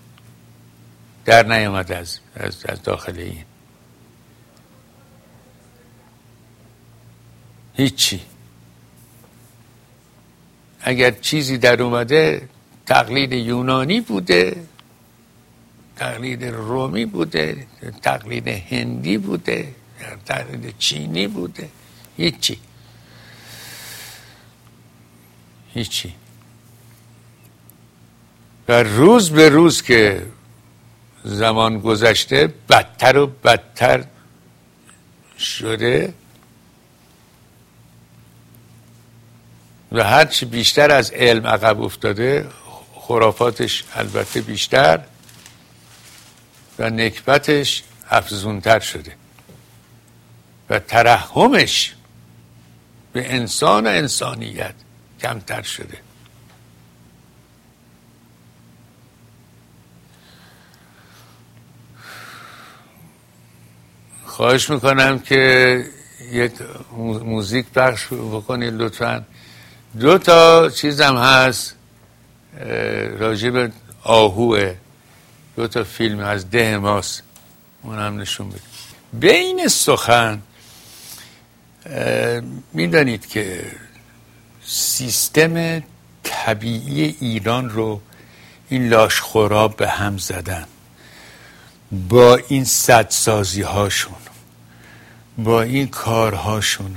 در 1.24 1.46
نیامد 1.46 1.92
از, 1.92 2.18
از, 2.34 2.66
از 2.66 2.82
داخل 2.82 3.18
این. 3.18 3.44
هیچی. 7.74 8.20
اگر 10.80 11.10
چیزی 11.10 11.58
در 11.58 11.82
اومده 11.82 12.48
تقلید 12.90 13.32
یونانی 13.32 14.00
بوده 14.00 14.66
تقلید 15.96 16.44
رومی 16.44 17.04
بوده 17.04 17.66
تقلید 18.02 18.48
هندی 18.48 19.18
بوده 19.18 19.74
تقلید 20.26 20.74
چینی 20.78 21.26
بوده. 21.26 21.68
هیچی. 22.16 22.58
هیچی. 25.74 26.14
و 28.68 28.82
روز 28.82 29.30
به 29.30 29.48
روز 29.48 29.82
که 29.82 30.26
زمان 31.24 31.80
گذشته 31.80 32.54
بدتر 32.68 33.16
و 33.18 33.26
بدتر 33.26 34.04
شده. 35.38 36.14
و 39.92 40.04
هرچی 40.04 40.46
بیشتر 40.46 40.90
از 40.90 41.10
علم 41.10 41.46
عقب 41.46 41.80
افتاده 41.80 42.46
خرافاتش 43.10 43.84
البته 43.94 44.40
بیشتر 44.40 45.00
و 46.78 46.90
نکبتش 46.90 47.82
افزونتر 48.10 48.80
شده 48.80 49.14
و 50.70 50.78
ترحمش 50.78 51.94
به 53.12 53.34
انسان 53.34 53.86
و 53.86 53.90
انسانیت 53.90 54.74
کمتر 55.20 55.62
شده. 55.62 55.98
خواهش 64.24 64.70
می‌کنم 64.70 65.18
که 65.18 65.84
یک 66.32 66.52
موزیک 67.22 67.66
پخش 67.66 68.06
بکنید 68.06 68.74
لطفا. 68.74 69.24
دو 70.00 70.18
تا 70.18 70.70
چیزم 70.70 71.16
هست. 71.16 71.79
راجب 73.18 73.72
آهوه 74.02 74.76
دو 75.56 75.68
تا 75.68 75.84
فیلم 75.84 76.18
از 76.18 76.50
ده 76.50 76.78
ماست 76.78 77.22
اون 77.82 77.98
هم 77.98 78.20
نشون 78.20 78.48
بده. 78.48 78.60
بین 79.12 79.68
سخن 79.68 80.42
می‌دانید 82.72 83.26
که 83.26 83.72
سیستم 84.64 85.82
طبیعی 86.22 87.16
ایران 87.20 87.70
رو 87.70 88.00
این 88.68 88.88
لاشخورا 88.88 89.68
به 89.68 89.88
هم 89.88 90.18
زدن. 90.18 90.66
با 92.08 92.40
این 92.48 92.64
صدسازی 92.64 93.62
هاشون 93.62 94.14
با 95.38 95.62
این 95.62 95.88
کارهاشون 95.88 96.96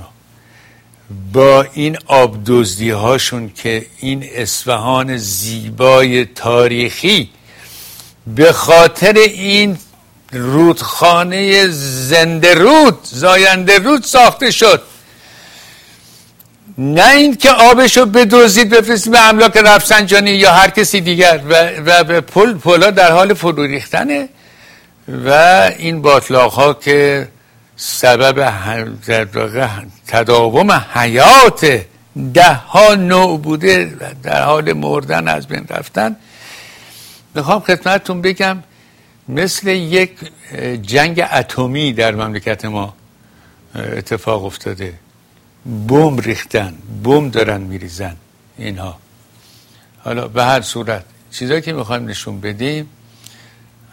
با 1.32 1.66
این 1.74 1.98
آبدزدی 2.06 2.90
هاشون 2.90 3.52
که 3.54 3.86
این 4.00 4.24
اصفهان 4.34 5.16
زیبای 5.16 6.24
تاریخی 6.24 7.30
به 8.26 8.52
خاطر 8.52 9.12
این 9.12 9.78
رودخانه 10.32 11.66
زنده 11.68 12.54
رود 12.54 12.98
زاینده 13.02 13.78
رود 13.78 14.02
ساخته 14.02 14.50
شد. 14.50 14.82
نه 16.78 17.10
این 17.10 17.36
که 17.36 17.50
آبشو 17.50 18.06
بدوزید 18.06 18.68
بفرستید 18.68 19.12
به 19.12 19.20
املاک 19.20 19.56
رفسنجانی 19.56 20.30
یا 20.30 20.52
هر 20.52 20.70
کسی 20.70 21.00
دیگر 21.00 21.40
و, 21.48 21.70
و 21.86 22.04
به 22.04 22.20
پل 22.20 22.54
پلا 22.54 22.90
در 22.90 23.12
حال 23.12 23.34
فرو 23.34 23.62
ریختنه 23.62 24.28
و 25.26 25.30
این 25.78 26.02
باطلاق 26.02 26.52
ها 26.52 26.74
که 26.74 27.28
سبب 27.76 28.52
تداوم 30.06 30.72
حیات 30.72 31.86
ده 32.34 32.54
ها 32.54 32.94
نوع 32.94 33.38
بوده 33.38 33.96
در 34.22 34.42
حال 34.42 34.72
مردن 34.72 35.28
از 35.28 35.46
بین 35.46 35.66
رفتن. 35.70 36.16
می‌خوام 37.34 37.60
خدمتتون 37.60 38.22
بگم 38.22 38.62
مثل 39.28 39.68
یک 39.68 40.10
جنگ 40.82 41.24
اتمی 41.32 41.92
در 41.92 42.14
مملکت 42.14 42.64
ما 42.64 42.94
اتفاق 43.74 44.44
افتاده. 44.44 44.94
بم 45.88 46.18
ریختن 46.18 46.74
بم 47.04 47.30
دارن 47.30 47.60
میریزن 47.60 48.16
اینها. 48.58 48.98
حالا 49.98 50.28
به 50.28 50.44
هر 50.44 50.60
صورت 50.60 51.04
چیزایی 51.30 51.62
که 51.62 51.72
می‌خوایم 51.72 52.08
نشون 52.08 52.40
بدیم 52.40 52.88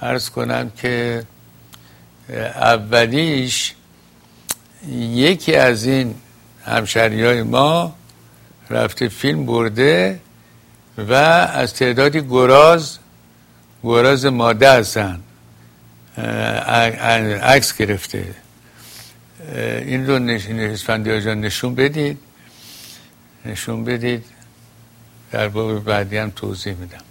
عرض 0.02 0.30
کنم 0.30 0.72
که 0.78 1.24
اولیش 2.32 3.74
یکی 5.14 5.56
از 5.56 5.86
این 5.86 6.16
همشری 6.66 7.26
های 7.26 7.44
ما 7.44 7.96
رفته 8.70 9.08
فیلم 9.08 9.46
برده 9.46 10.20
و 10.98 11.14
از 11.14 11.74
تعدادی 11.74 12.22
گراز 12.22 12.98
گراز 13.84 14.26
ماده 14.26 14.72
هستن. 14.72 15.20
عکس 16.18 17.78
گرفته. 17.78 18.26
این 19.56 20.08
رو 20.08 20.30
اسفندیار 20.60 21.20
جان 21.20 21.42
نشون 21.42 21.76
بدید. 21.76 22.18
نشون 23.46 23.84
بدید. 23.84 24.26
در 25.32 25.48
باب 25.48 25.84
بعدی 25.84 26.18
هم 26.18 26.30
توضیح 26.30 26.74
میدم. 26.74 27.04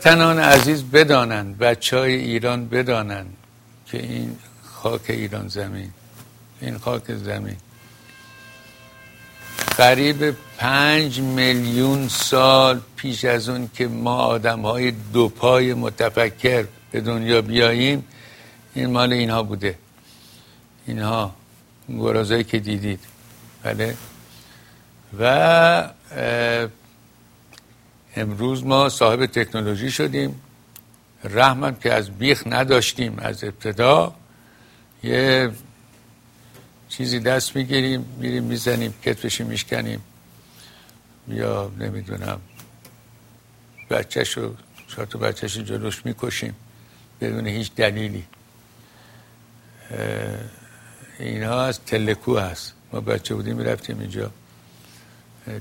وطنان 0.00 0.38
عزیز 0.38 0.84
بدانند 0.84 1.58
بچه 1.58 1.98
های 1.98 2.14
ایران 2.14 2.68
بدانند 2.68 3.36
که 3.86 3.98
این 4.02 4.36
خاک 4.64 5.00
ایران 5.08 5.48
زمین 5.48 5.90
این 6.60 6.78
خاک 6.78 7.14
زمین. 7.14 7.56
قریب 9.76 10.36
پنج 10.58 11.20
میلیون 11.20 12.08
سال 12.08 12.80
پیش 12.96 13.24
از 13.24 13.48
اون 13.48 13.70
که 13.74 13.88
ما 13.88 14.16
آدم 14.16 14.60
های 14.60 14.90
دو 14.90 15.28
پای 15.28 15.74
متفکر 15.74 16.64
به 16.90 17.00
دنیا 17.00 17.42
بیاییم 17.42 18.04
این 18.74 18.90
مال 18.90 19.12
اینها 19.12 19.42
بوده. 19.42 19.78
اینها 20.86 21.34
گرازایی 21.88 22.44
که 22.44 22.58
دیدید. 22.58 23.00
بله. 23.62 23.96
و 25.20 25.88
امروز 28.16 28.64
ما 28.64 28.88
صاحب 28.88 29.26
تکنولوژی 29.26 29.90
شدیم. 29.90 30.40
رحمم 31.24 31.74
که 31.74 31.92
از 31.92 32.10
بیخ 32.10 32.42
نداشتیم 32.46 33.18
از 33.18 33.44
ابتدا 33.44 34.14
یه 35.02 35.50
چیزی 36.88 37.20
دست 37.20 37.56
می‌گیریم 37.56 38.16
میریم 38.18 38.44
می‌زنیم 38.44 38.94
کتفشی 39.04 39.44
میشکنیم. 39.44 40.00
یا 41.28 41.70
نمی‌دونم 41.78 42.40
بچهشو 43.90 44.54
شاتو 44.88 45.18
بچهش 45.18 45.58
جلوش 45.58 46.06
می‌کشیم 46.06 46.54
بدون 47.20 47.46
هیچ 47.46 47.74
دلیلی. 47.74 48.24
اینها 51.18 51.64
از 51.64 51.80
تلکو 51.80 52.38
هست. 52.38 52.74
ما 52.92 53.00
بچه 53.00 53.34
بودیم 53.34 53.56
می‌رفتیم 53.56 54.00
اینجا. 54.00 54.30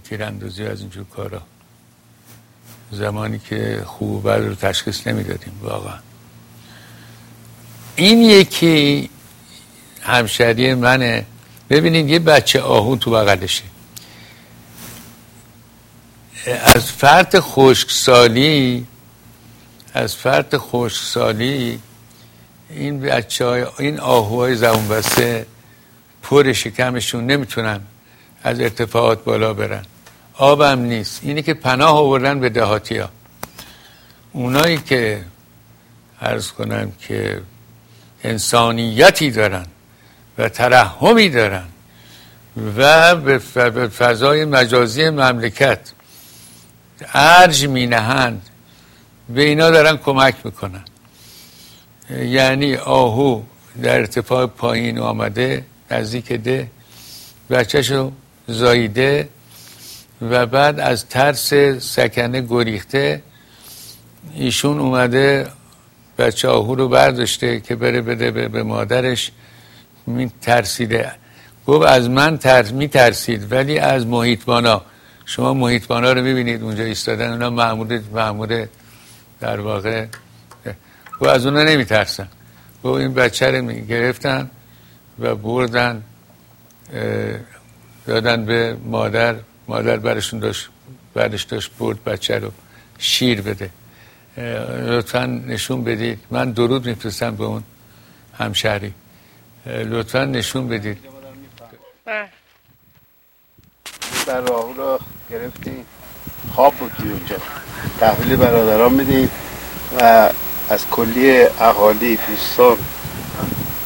تیراندازی 0.04 0.64
از 0.64 0.82
اینجور 0.82 1.06
کارا. 1.06 1.42
زمانی 2.92 3.40
که 3.40 3.84
خوب 3.86 4.26
و 4.26 4.30
رو 4.30 4.56
تشخیص 4.56 5.08
نمی‌دادیم 5.08 5.60
واقعا. 5.62 6.00
این 7.96 8.22
یکی 8.22 9.10
همشری 10.02 10.74
منه. 10.74 11.26
ببینید 11.70 12.10
یه 12.10 12.20
بچه 12.20 12.62
آهو 12.62 12.96
تو 12.96 13.12
بغلشه. 13.12 13.64
از 16.64 16.92
فرط 16.92 17.36
خشکسالی 17.40 18.88
از 19.94 20.16
فرط 20.16 20.56
خشکسالی 20.58 21.80
این 22.70 23.00
بچه 23.00 23.46
های 23.46 23.66
این 23.80 24.00
آهوهای 24.00 24.56
زبون 24.56 24.88
بسته 24.88 25.46
پر 26.24 26.54
شکمشون 26.54 27.26
نمی‌تونن 27.26 27.82
از 28.44 28.60
ارتفاعات 28.60 29.24
بالا 29.24 29.54
برن. 29.54 29.86
آبم 30.40 30.80
نیست. 30.80 31.20
اینی 31.24 31.42
که 31.42 31.54
پناه 31.54 31.98
آوردن 31.98 32.40
به 32.40 32.50
دهاتی 32.50 32.98
ها 32.98 33.10
اونایی 34.34 34.78
که 34.78 35.26
عرض 36.22 36.52
کنم 36.52 36.92
که 37.00 37.42
انسانیتی 38.24 39.32
دارن 39.32 39.66
و 40.38 40.50
ترحمی 40.50 41.30
دارن 41.30 41.66
و 42.78 43.16
به 43.16 43.38
فضای 43.88 44.46
مجازی 44.46 45.10
مملکت 45.10 45.80
ارج 47.14 47.68
می 47.68 47.88
نهند 47.88 48.50
به 49.30 49.42
اینا 49.42 49.70
دارن 49.70 49.98
کمک 49.98 50.36
می‌کنن. 50.44 50.84
یعنی 52.10 52.76
آهو 52.76 53.42
در 53.82 53.98
ارتفاع 53.98 54.46
پایین 54.46 55.00
آمده 55.00 55.66
نزدیک 55.92 56.32
ده 56.32 56.72
بچهشو 57.50 58.12
زاییده 58.48 59.30
و 60.22 60.46
بعد 60.46 60.80
از 60.80 61.06
ترس 61.06 61.54
سکنه 61.80 62.42
گریخته 62.42 63.22
ایشون 64.36 64.80
اومده 64.80 65.48
بچه 66.18 66.48
آهو 66.48 66.76
رو 66.76 66.88
برداشته 66.88 67.60
که 67.60 67.76
بره 67.76 68.02
بده 68.02 68.48
به 68.48 68.64
مادرش. 68.64 69.32
می 70.08 70.32
ترسیده. 70.42 71.12
گفت 71.68 71.88
از 71.88 72.10
من 72.10 72.38
ترس 72.38 72.72
می 72.72 72.88
ترسید 72.88 73.52
ولی 73.52 73.80
از 73.80 74.08
محیطبانا. 74.08 74.82
شما 75.26 75.54
محیطبانا 75.54 76.14
رو 76.14 76.22
می‌بینید 76.22 76.64
اونجا 76.64 76.84
ایستادن 76.84 77.32
اونا 77.32 77.50
معمول 77.50 78.02
معمول 78.14 78.66
در 79.40 79.60
واقع 79.60 80.06
و 81.22 81.28
از 81.28 81.46
اونا 81.46 81.64
نمی 81.64 81.86
ترسن 81.86 82.28
و 82.84 82.88
این 82.88 83.14
بچه 83.14 83.52
رو 83.52 83.72
گرفتن 83.72 84.50
و 85.20 85.36
بردن 85.36 86.04
دادن 88.08 88.46
به 88.46 88.78
مادر. 88.86 89.36
مادر 89.70 89.98
برشون 89.98 90.40
داشت 90.40 90.70
بعدش 91.14 91.44
داشت 91.44 91.72
برد 91.80 92.04
بچه 92.04 92.40
رو 92.40 92.52
شیر 92.98 93.42
بده. 93.42 93.70
لطفا 94.88 95.26
نشون 95.26 95.84
بدید. 95.84 96.20
من 96.32 96.52
درود 96.52 96.86
میفرستم 96.86 97.36
به 97.36 97.44
اون 97.44 97.64
همشهری. 98.38 98.94
لطفا 99.66 100.26
نشون 100.26 100.68
بدید. 100.68 100.98
در 104.28 104.42
راهو 104.42 104.74
رو 104.74 105.00
گرفتیم 105.30 105.86
خواب 106.56 106.74
بود 106.76 106.92
اونجا 107.00 107.36
تحویل 108.00 108.36
برادران 108.36 108.94
میدیم 108.94 109.30
و 110.00 110.30
از 110.70 110.88
کلی 110.92 111.42
اهالی 111.42 112.20
دوستان 112.28 112.78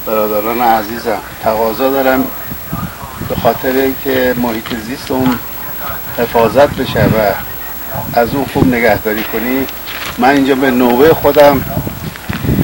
برادران 0.06 0.60
عزیزم 0.60 1.20
تقاضا 1.42 1.90
دارم 1.90 2.26
به 3.28 3.34
خاطر 3.34 3.72
اینکه 3.72 4.34
محیط 4.38 4.74
زیست 4.74 5.10
اون 5.10 5.38
حفاظت 6.18 6.68
بشه 6.68 7.00
و 7.00 7.34
از 8.18 8.34
اون 8.34 8.44
خوب 8.52 8.74
نگهداری 8.74 9.22
کنی. 9.32 9.66
من 10.18 10.28
اینجا 10.28 10.54
به 10.54 10.70
نوبه 10.70 11.14
خودم 11.14 11.64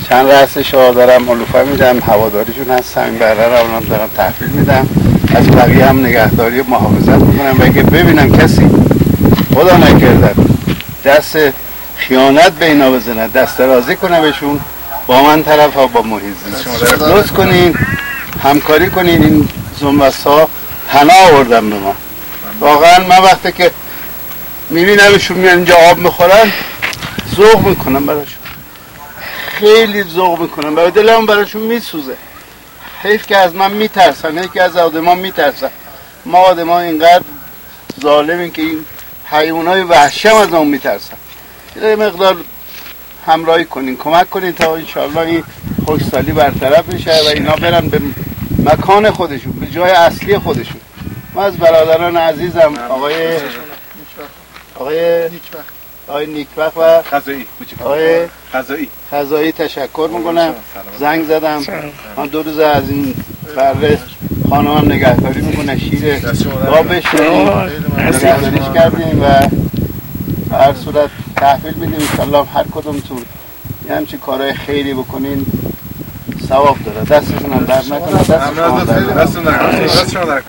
چند 0.08 0.26
رأس 0.30 0.58
شاه 0.58 0.94
دارم 0.94 1.30
علوفه 1.30 1.62
میدم 1.62 2.00
هواداریشون 2.00 2.70
هستم 2.70 3.04
این 3.04 3.18
بره 3.18 3.46
رو 3.46 3.86
دارم 3.88 4.08
تحویل 4.16 4.50
میدم. 4.50 4.88
از 5.34 5.50
بقیه 5.50 5.86
هم 5.86 6.06
نگهداری 6.06 6.60
و 6.60 6.64
محافظت 6.64 7.08
می‌کنم 7.08 7.56
و 7.58 7.62
اگه 7.64 7.82
ببینم 7.82 8.32
کسی 8.38 8.70
خدا 9.54 9.76
نکردن 9.76 10.34
دست 11.04 11.38
خیانت 11.96 12.52
به 12.52 12.66
اینا 12.66 12.90
بزنه 12.90 13.28
دست 13.28 13.60
رازی 13.60 13.96
کنه 13.96 14.20
بهشون 14.20 14.60
با 15.06 15.22
من 15.22 15.42
طرف 15.42 15.74
ها 15.74 15.86
با 15.86 16.02
محیط 16.02 16.34
لطف 17.00 17.32
کنین 17.32 17.74
همکاری 18.42 18.90
کنین 18.90 19.22
این 19.22 19.48
زنبست 19.80 20.26
ها 20.26 20.48
پناه 20.88 21.32
آوردم 21.32 21.70
به 21.70 21.76
ما. 21.76 21.94
واقعا 22.60 22.98
من 22.98 23.18
وقتی 23.18 23.52
که 23.52 23.70
میبینمشون 24.70 25.38
میان 25.38 25.56
اینجا 25.56 25.74
آب 25.90 25.98
می‌خورن 25.98 26.52
ذوق 27.36 27.66
می‌کنم 27.66 28.06
براشون. 28.06 28.38
خیلی 29.52 30.02
ذوق 30.02 30.40
می‌کنم. 30.40 30.74
برای 30.74 30.90
دلم 30.90 31.26
براشون 31.26 31.62
میسوزه. 31.62 32.16
حیف 33.02 33.26
که 33.26 33.36
از 33.36 33.54
من 33.54 33.70
میترسن 33.70 34.38
حیف 34.38 34.52
که 34.52 34.62
از 34.62 34.76
آدمان 34.76 35.18
میترسن. 35.18 35.70
ما 36.26 36.38
آدمان 36.38 36.82
اینقدر 36.82 37.24
ظالمیم 38.02 38.50
که 38.50 38.62
این 38.62 38.84
حیوانای 39.24 39.82
وحشی 39.82 40.28
هم 40.28 40.36
از 40.36 40.52
اون 40.52 40.66
میترسن. 40.66 41.16
یه 41.82 41.96
مقدار 41.96 42.36
همراهی 43.26 43.64
کنین 43.64 43.96
کمک 43.96 44.30
کنین 44.30 44.52
تا 44.52 44.74
انشاءالله 44.74 45.20
این 45.20 45.44
خوشسالی 45.86 46.32
برطرف 46.32 46.84
بشه 46.84 47.10
و 47.24 47.26
اینا 47.26 47.56
برن 47.56 47.88
به 47.88 48.00
مکان 48.64 49.10
خودشون 49.10 49.52
به 49.52 49.66
جای 49.66 49.90
اصلی 49.90 50.38
خودشون. 50.38 50.80
ما 51.34 51.42
از 51.42 51.56
برادران 51.56 52.16
عزیزم 52.16 52.74
آقای 52.88 53.14
آقای 54.74 55.28
آقای 56.08 56.26
نیکبخ 56.26 56.76
و 56.76 57.02
خزایی 57.02 57.46
آقای 57.80 58.26
خزایی 58.52 58.88
خزایی 59.12 59.52
تشکر 59.52 60.08
می‌کنم. 60.12 60.54
زنگ 61.00 61.26
زدم. 61.26 61.62
من 62.16 62.26
دو 62.26 62.42
روز 62.42 62.58
از 62.58 62.90
این 62.90 63.14
بره 63.56 63.98
خانم 64.48 64.76
هم 64.76 64.92
نگهداری 64.92 65.40
می‌کنه 65.40 65.78
شیر 65.78 66.18
بابش 66.66 67.14
نگهداریش 67.98 68.64
کردیم 68.74 69.22
و 69.22 69.26
هر 70.56 70.74
صورت 70.74 71.10
تحویل 71.36 71.74
میدیم. 71.74 72.06
انشالله 72.10 72.44
هر 72.54 72.64
کدومتون 72.72 73.22
یه 73.88 73.96
همچی 73.96 74.18
کارهای 74.18 74.54
خیری 74.54 74.94
بکنین 74.94 75.46
ثواب 76.48 76.76
داره. 76.84 77.00
دستتون 77.00 77.52
هم 77.52 77.64
در 77.64 77.82
نکنه 77.82 78.22
دستتون 79.14 79.44
در 80.24 80.42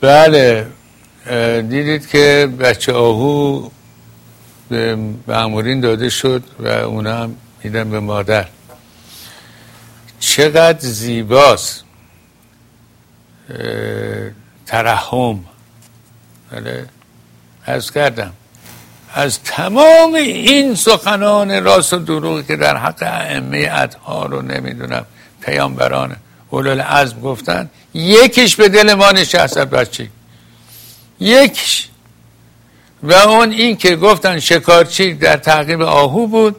بله 0.00 0.66
دیدید 1.62 2.08
که 2.08 2.48
بچه 2.60 2.92
آهو 2.92 3.68
به 4.68 4.98
معمولین 5.26 5.80
داده 5.80 6.10
شد 6.10 6.42
و 6.58 6.68
اونا 6.68 7.16
هم 7.16 7.36
میدن 7.64 7.90
به 7.90 8.00
مادر. 8.00 8.46
چقدر 10.20 10.78
زیباست. 10.78 11.84
ترحم. 14.66 15.44
بله 16.50 16.86
از 17.66 17.90
کردم. 17.92 18.32
از 19.14 19.42
تمام 19.42 20.14
این 20.14 20.74
سخنان 20.74 21.64
راست 21.64 21.92
و 21.92 21.98
دروغی 21.98 22.42
که 22.42 22.56
در 22.56 22.76
حق 22.76 23.02
ائمه 23.02 23.68
ادها 23.72 24.26
رو 24.26 24.42
نمی‌دونم 24.42 25.04
پیامبران 25.40 26.16
اولال 26.52 26.80
عزم 26.80 27.20
گفتن 27.20 27.70
یکیش 27.94 28.56
به 28.56 28.68
دل 28.68 28.94
ما 28.94 29.10
نشست 29.10 29.58
بچه 29.58 30.08
یکیش. 31.20 31.88
و 33.02 33.12
اون 33.12 33.52
این 33.52 33.76
که 33.76 33.96
گفتن 33.96 34.38
شکارچی 34.38 35.14
در 35.14 35.36
تعقیب 35.36 35.82
آهو 35.82 36.26
بود 36.26 36.56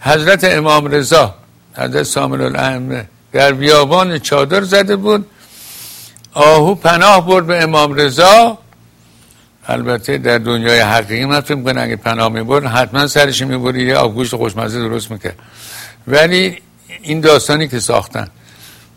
حضرت 0.00 0.44
امام 0.44 0.86
رضا 0.86 1.34
حضرت 1.74 2.02
سامل 2.02 2.40
الائمه 2.40 3.08
در 3.32 3.52
بیابان 3.52 4.18
چادر 4.18 4.62
زده 4.62 4.96
بود 4.96 5.26
آهو 6.32 6.74
پناه 6.74 7.26
برد 7.26 7.46
به 7.46 7.62
امام 7.62 7.94
رضا. 7.94 8.58
البته 9.68 10.18
در 10.18 10.38
دنیای 10.38 10.80
حقیقی 10.80 11.24
من 11.24 11.40
فکر 11.40 11.62
کنم 11.62 11.82
اگه 11.82 11.96
پناه 11.96 12.28
می‌برد 12.28 12.64
حتما 12.64 13.06
سرش 13.06 13.42
می‌برد 13.42 13.76
یه 13.76 13.96
آبگوشت 13.96 14.36
خوشمزه 14.36 14.78
درست 14.78 15.10
می‌کرد. 15.10 15.38
ولی 16.06 16.62
این 17.02 17.20
داستانی 17.20 17.68
که 17.68 17.80
ساختن 17.80 18.28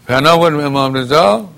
به 0.10 0.16
امام 0.66 0.94
رضا. 0.94 1.50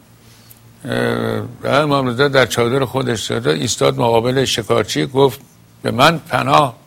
و 1.63 1.87
مامرزا 1.87 2.27
در 2.27 2.45
چادر 2.45 2.85
خودش 2.85 3.31
ایستاد 3.31 3.97
مقابل 3.97 4.45
شکارچی 4.45 5.05
گفت 5.05 5.39
به 5.81 5.91
من 5.91 6.17
پناه 6.17 6.77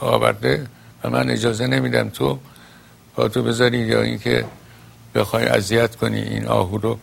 آورده 0.00 0.66
و 1.04 1.10
من 1.10 1.30
اجازه 1.30 1.66
نمیدم 1.66 2.08
تو 2.08 2.38
پاتو 3.16 3.42
بذاری 3.42 3.78
یا 3.78 4.02
اینکه 4.02 4.44
بخوای 5.14 5.46
اذیت 5.46 5.96
کنی 5.96 6.20
این 6.20 6.46
آهو 6.46 6.78
رو. 6.78 6.98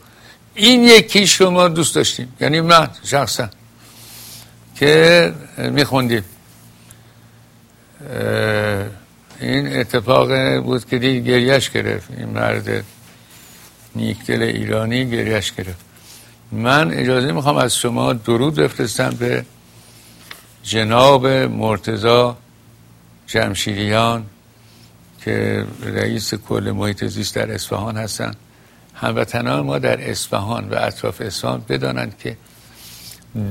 این 0.53 0.83
یکی 0.83 1.27
شما 1.27 1.67
دوست 1.67 1.95
داشتیم 1.95 2.33
یعنی 2.39 2.61
من 2.61 2.89
شخصا 3.03 3.49
که 4.75 5.33
میخوندیم. 5.57 6.23
این 9.39 9.75
اتفاق 9.77 10.57
بود 10.59 10.85
که 10.85 10.99
دیگه 10.99 11.21
گریش 11.21 11.69
گرفت. 11.69 12.11
این 12.17 12.29
مرد 12.29 12.83
نیکدل 13.95 14.41
ایرانی 14.41 15.05
گریش 15.09 15.51
گرفت. 15.51 15.79
من 16.51 16.93
اجازه 16.93 17.31
می‌خوام 17.31 17.57
از 17.57 17.75
شما 17.75 18.13
درود 18.13 18.55
بفرستم 18.55 19.09
به 19.09 19.45
جناب 20.63 21.27
مرتزا 21.27 22.37
جمشیریان 23.27 24.25
که 25.21 25.65
رئیس 25.83 26.33
کل 26.33 26.71
محیط 26.75 27.05
زیست 27.05 27.35
در 27.35 27.51
اصفهان 27.51 27.97
هستن 27.97 28.31
هموطنان 28.93 29.59
ما 29.59 29.79
در 29.79 30.09
اصفهان 30.09 30.69
و 30.69 30.75
اطراف 30.79 31.21
اصفهان 31.21 31.63
بدانند 31.69 32.17
که 32.17 32.37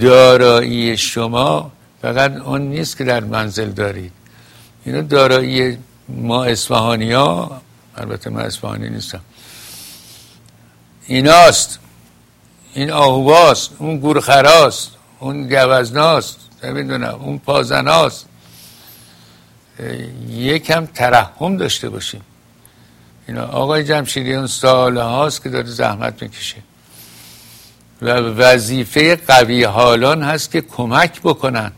دارایی 0.00 0.96
شما 0.96 1.72
فقط 2.02 2.36
اون 2.36 2.62
نیست 2.62 2.96
که 2.96 3.04
در 3.04 3.24
منزل 3.24 3.70
دارید. 3.70 4.12
اینو 4.84 5.02
دارایی 5.02 5.78
ما 6.08 6.44
اصفهانی 6.44 7.12
ها 7.12 7.60
البته 7.96 8.30
من 8.30 8.42
اصفهانی 8.42 8.90
نیستم. 8.90 9.20
ایناست. 11.06 11.78
این 12.74 12.90
آهواست 12.90 13.70
اون 13.78 13.98
گورخراست 13.98 14.90
اون 15.18 15.48
گوزناست 15.48 16.38
نمی‌دونم 16.64 17.14
اون 17.20 17.38
پازناست. 17.38 18.26
یکم 20.28 20.86
ترحم 20.86 21.56
داشته 21.56 21.88
باشیم. 21.88 22.20
اینا 23.28 23.46
آقای 23.46 23.84
جمشیدیان 23.84 24.46
سال 24.46 24.96
هاست 24.96 25.42
که 25.42 25.48
داره 25.48 25.66
زحمت 25.66 26.22
می‌کشه. 26.22 26.56
و 28.02 28.10
وظیفه 28.18 29.16
قوی 29.16 29.64
حالان 29.64 30.22
هست 30.22 30.50
که 30.50 30.60
کمک 30.60 31.20
بکنن. 31.20 31.72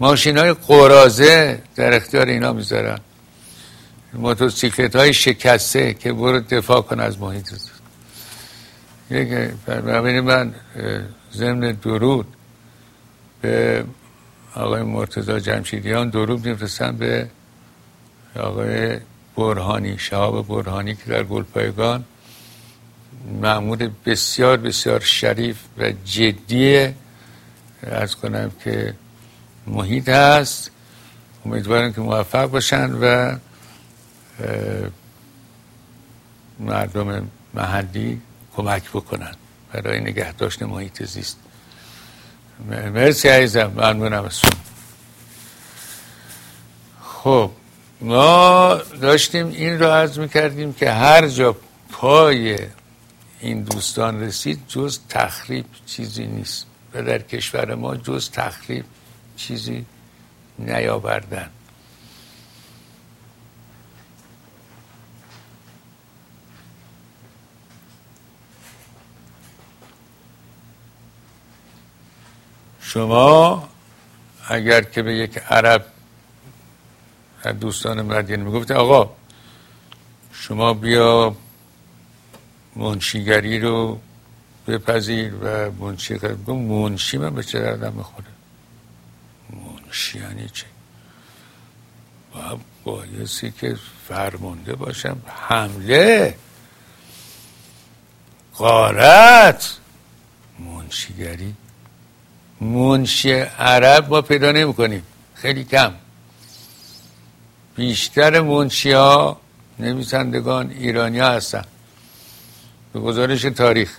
ماشین 0.00 0.38
های 0.38 0.52
قرازه 0.52 1.62
در 1.76 1.94
اختیار 1.94 2.26
اینا 2.26 2.52
می‌ذارن. 2.52 2.98
موتورسیکلت 4.14 4.96
های 4.96 5.14
شکسته 5.14 5.94
که 5.94 6.12
برو 6.12 6.40
دفاع 6.40 6.80
کن 6.80 7.00
از 7.00 7.18
محیط 7.18 7.52
یک 9.10 9.28
من 10.20 10.54
ضمن 11.32 11.72
درود 11.72 12.26
به 13.40 13.84
آقای 14.54 14.82
مرتضی 14.82 15.40
جمشیدیان 15.40 16.10
درود 16.10 16.46
میفرستم 16.46 16.96
به 16.96 17.28
آقای 18.36 18.98
برهانی 19.36 19.98
شهاب 19.98 20.48
برهانی 20.48 20.94
که 20.94 21.04
در 21.06 21.22
گلپایگان 21.24 22.04
معمول 23.42 23.90
بسیار 24.06 24.56
بسیار 24.56 25.00
شریف 25.00 25.56
و 25.78 25.92
جدی 26.04 26.88
از 27.82 28.16
کنم 28.16 28.50
که 28.64 28.94
محیط 29.66 30.08
هست. 30.08 30.70
امیدوارم 31.46 31.92
که 31.92 32.00
موفق 32.00 32.46
باشن 32.46 32.92
و 32.92 33.36
مردم 36.60 37.30
محلی 37.54 38.20
کمک 38.56 38.90
بکنن 38.90 39.34
برای 39.72 40.00
نگهداشت 40.00 40.62
محیط 40.62 41.02
زیست. 41.02 41.38
مرسی 42.68 43.28
عزیزم. 43.28 43.72
ممنونم 43.76 44.24
از 44.24 44.40
خب 47.02 47.50
ما 48.00 48.74
داشتیم 49.00 49.46
این 49.46 49.78
رو 49.78 49.86
عرض 49.86 50.18
می‌کردیم 50.18 50.72
که 50.72 50.90
هر 50.90 51.28
جا 51.28 51.56
پای 51.92 52.58
این 53.40 53.62
دوستان 53.62 54.20
رسید 54.20 54.60
جز 54.68 54.98
تخریب 55.08 55.64
چیزی 55.86 56.26
نیست. 56.26 56.66
و 56.94 57.02
در 57.02 57.18
کشور 57.18 57.74
ما 57.74 57.96
جز 57.96 58.30
تخریب 58.30 58.84
چیزی 59.36 59.86
نیاوردن. 60.58 61.50
شما 72.80 73.68
اگر 74.48 74.82
که 74.82 75.02
به 75.02 75.16
یک 75.16 75.38
عرب 75.38 75.86
دوستان 77.60 78.02
مدینه 78.02 78.44
می‌گفت 78.44 78.70
آقا 78.70 79.16
شما 80.32 80.74
بیا 80.74 81.36
منشیگری 82.76 83.60
رو 83.60 84.00
بپذیر 84.66 85.34
و 85.34 85.70
منشی 85.70 86.18
منشی 86.52 87.18
من 87.18 87.34
به 87.34 87.42
چه 87.42 87.60
دردم 87.60 87.92
می‌خوره؟ 87.92 88.33
منشی 89.94 90.18
یعنی 90.18 90.48
چه؟ 90.48 90.66
و 92.34 92.56
بایستی 92.84 93.50
که 93.50 93.76
فرمانده 94.08 94.74
باشم. 94.74 95.22
حمله! 95.26 96.36
قارت 98.54 99.78
منشیگری. 100.58 101.54
منشی 102.60 103.32
عرب 103.32 104.08
ما 104.08 104.22
پیدا 104.22 104.52
نمی 104.52 104.74
کنیم 104.74 105.02
خیلی 105.34 105.64
کم. 105.64 105.94
بیشتر 107.76 108.40
منشی 108.40 108.92
ها 108.92 109.40
نویسندگان 109.78 110.70
ایرانی 110.70 111.18
ها 111.18 111.30
هستن. 111.30 111.64
به 112.92 113.00
گزارش 113.00 113.42
تاریخ. 113.42 113.96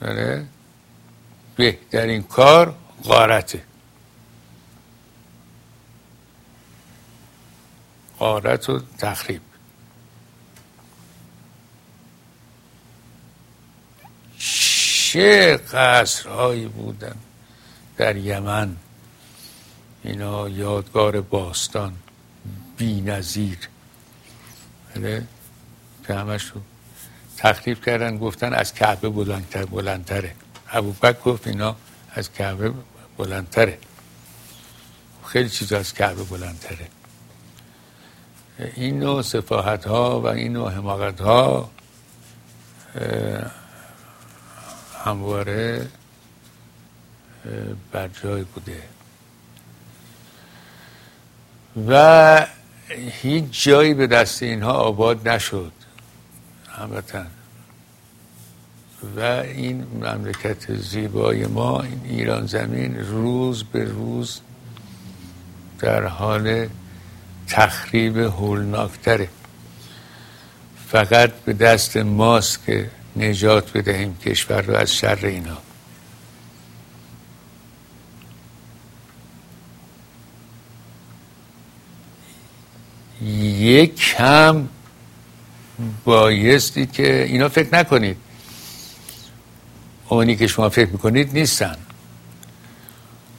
بله؟ 0.00 0.46
بهترین 1.56 2.22
کار 2.22 2.74
غارته. 3.04 3.62
غارت 8.18 8.68
و 8.68 8.80
تخریب. 8.98 9.40
چه 14.38 15.56
قصرهایی 15.56 16.66
بودن 16.66 17.16
در 17.96 18.16
یمن. 18.16 18.76
اینا 20.04 20.48
یادگار 20.48 21.20
باستان 21.20 21.96
بی 22.76 23.00
نظیر 23.00 23.58
بله 24.94 25.26
که 26.06 26.14
همش 26.14 26.44
رو 26.44 26.60
تخریب 27.36 27.84
کردن 27.84 28.18
گفتن 28.18 28.52
از 28.54 28.74
کعبه 28.74 29.08
بلندتر 29.08 29.64
بلندتره. 29.64 30.34
ابوبکر 30.72 31.20
گفت 31.20 31.46
اینا 31.46 31.76
از 32.10 32.32
کعبه 32.32 32.72
بلندتره. 33.16 33.78
خیلی 35.26 35.48
چیز 35.48 35.72
از 35.72 35.94
کعبه 35.94 36.24
بلندتره. 36.24 36.88
این 38.74 39.00
نوع 39.00 39.22
صفاحت 39.22 39.86
ها 39.86 40.20
و 40.20 40.26
این 40.26 40.52
نوع 40.52 40.72
حماقت 40.72 41.20
ها 41.20 41.70
همواره 45.04 45.88
بر 47.92 48.08
جای 48.08 48.44
بوده. 48.44 48.82
و 51.88 52.46
هیچ 52.88 53.64
جایی 53.64 53.94
به 53.94 54.06
دست 54.06 54.42
اینها 54.42 54.72
آباد 54.72 55.28
نشد. 55.28 55.72
هموطن 56.68 57.30
و 59.16 59.20
این 59.20 59.86
مملکت 59.94 60.74
زیبای 60.74 61.46
ما 61.46 61.82
این 61.82 62.00
ایران 62.04 62.46
زمین 62.46 62.96
روز 62.96 63.64
به 63.64 63.84
روز 63.84 64.40
در 65.78 66.04
حال 66.04 66.68
تخریب 67.46 68.18
هولناکتره. 68.18 69.28
فقط 70.88 71.30
به 71.30 71.52
دست 71.52 71.96
ماست 71.96 72.66
که 72.66 72.90
نجات 73.16 73.72
بدهیم 73.72 74.16
کشور 74.16 74.62
رو 74.62 74.74
از 74.74 74.94
شر 74.94 75.26
اینا. 75.26 75.58
یک 83.58 83.94
کم 83.96 84.68
بایستی 86.04 86.86
که 86.86 87.24
اینا 87.24 87.48
فکر 87.48 87.74
نکنید. 87.74 88.16
اونی 90.14 90.36
که 90.36 90.46
شما 90.46 90.68
فکر 90.68 90.88
می‌کنید 90.88 91.32
نیستن. 91.32 91.76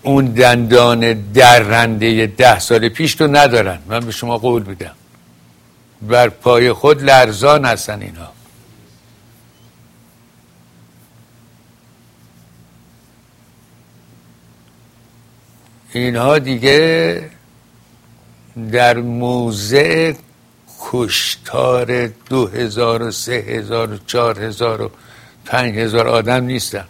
اون 0.02 0.26
دندان 0.26 1.14
درنده 1.14 2.28
ده 2.28 2.60
سال 2.60 2.90
پیش 2.90 3.16
تو 3.16 3.28
ندارن. 3.28 3.80
من 3.88 4.00
به 4.00 4.12
شما 4.12 4.38
قول 4.38 4.64
میدم. 4.64 4.96
بر 6.02 6.30
پای 6.30 6.74
خود 6.74 7.04
لرزان 7.04 7.66
هستن 7.66 8.02
اینها. 8.02 8.32
اینها 15.94 16.40
دیگه 16.40 17.30
در 18.72 18.98
موضع 18.98 20.14
کشتار 20.92 22.08
دو 22.08 22.48
هزار 22.48 23.04
و 23.04 23.12
سه 23.12 23.32
هزار 23.32 23.94
و 23.94 23.98
چار 24.08 24.40
هزار 24.40 24.82
و 24.82 24.92
پنج 25.46 25.76
هزار 25.78 26.08
آدم 26.08 26.44
نیستن 26.44 26.86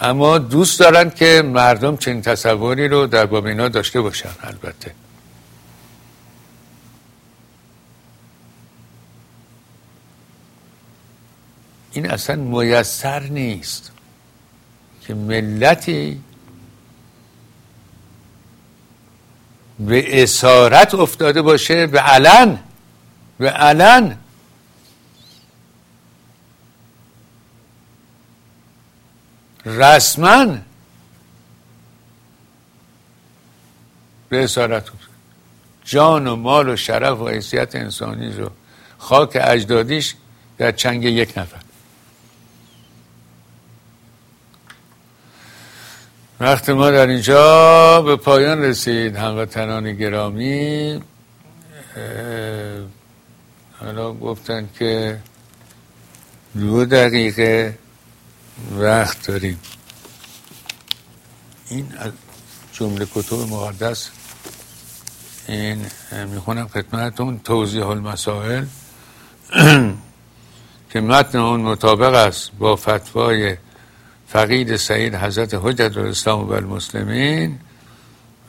اما 0.00 0.38
دوست 0.38 0.80
دارن 0.80 1.10
که 1.10 1.42
مردم 1.44 1.96
چنین 1.96 2.22
تصوری 2.22 2.88
رو 2.88 3.06
در 3.06 3.26
باب 3.26 3.46
اینا 3.46 3.68
داشته 3.68 4.00
باشن 4.00 4.28
البته. 4.42 4.94
این 11.92 12.10
اصلا 12.10 12.36
میسر 12.36 13.22
نیست 13.22 13.92
که 15.00 15.14
ملتی 15.14 16.20
به 19.78 20.22
اسارت 20.22 20.94
افتاده 20.94 21.42
باشه 21.42 21.86
به 21.86 22.00
علن 22.00 22.58
به 23.38 23.50
علن. 23.50 24.18
رسما 29.66 30.46
به 34.28 34.44
اسارت 34.44 34.88
جان 35.84 36.26
و 36.26 36.36
مال 36.36 36.68
و 36.68 36.76
شرف 36.76 37.18
و 37.18 37.28
حیثیت 37.28 37.74
انسانی 37.74 38.32
رو 38.32 38.50
خاک 38.98 39.38
اجدادیش 39.40 40.14
در 40.58 40.72
چنگ 40.72 41.04
یک 41.04 41.38
نفر. 41.38 41.63
وقت 46.44 46.70
ما 46.70 46.90
در 46.90 47.06
اینجا 47.06 48.02
به 48.02 48.16
پایان 48.16 48.62
رسید. 48.62 49.16
هموطنان 49.16 49.92
گرامی 49.92 51.00
حالا 53.80 54.12
گفتن 54.12 54.68
که 54.78 55.18
دو 56.60 56.84
دقیقه 56.84 57.78
وقت 58.78 59.26
داریم. 59.26 59.60
این 61.70 61.92
از 61.98 62.12
جمله 62.72 63.06
کتب 63.14 63.36
مقدس 63.36 64.10
این 65.48 65.86
می‌خونم 66.34 66.68
خدمتون 66.68 67.38
توضیح 67.38 67.86
المسائل 67.86 68.64
که 70.90 71.00
متن 71.00 71.38
اون 71.38 71.60
مطابق 71.60 72.14
است 72.14 72.50
با 72.58 72.76
فتوای 72.76 73.56
فقید 74.34 74.76
سعید 74.76 75.14
حضرت 75.14 75.54
حجت 75.54 75.96
الاسلام 75.96 76.48
و 76.48 76.52
المسلمین 76.52 77.58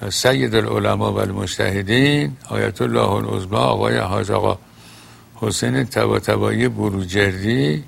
و 0.02 0.12
سید 0.12 0.56
العلماء 0.56 1.12
و 1.12 1.18
المجتهدین 1.18 2.38
آیت 2.50 2.82
الله 2.82 3.10
العظما 3.12 3.58
آقای 3.58 3.98
حاج 3.98 4.32
آقا 4.32 4.60
حسین 5.36 5.84
تباتبایی 5.84 6.68
بروجردی 6.68 7.84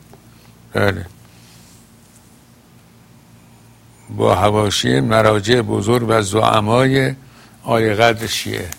بله. 0.73 1.05
با 4.09 4.35
هواشی 4.35 4.99
مراجع 4.99 5.61
بزرگ 5.61 6.05
و 6.07 6.21
زعمای 6.21 7.15
آی 7.63 7.93
قدر 7.93 8.27
شیعه. 8.27 8.69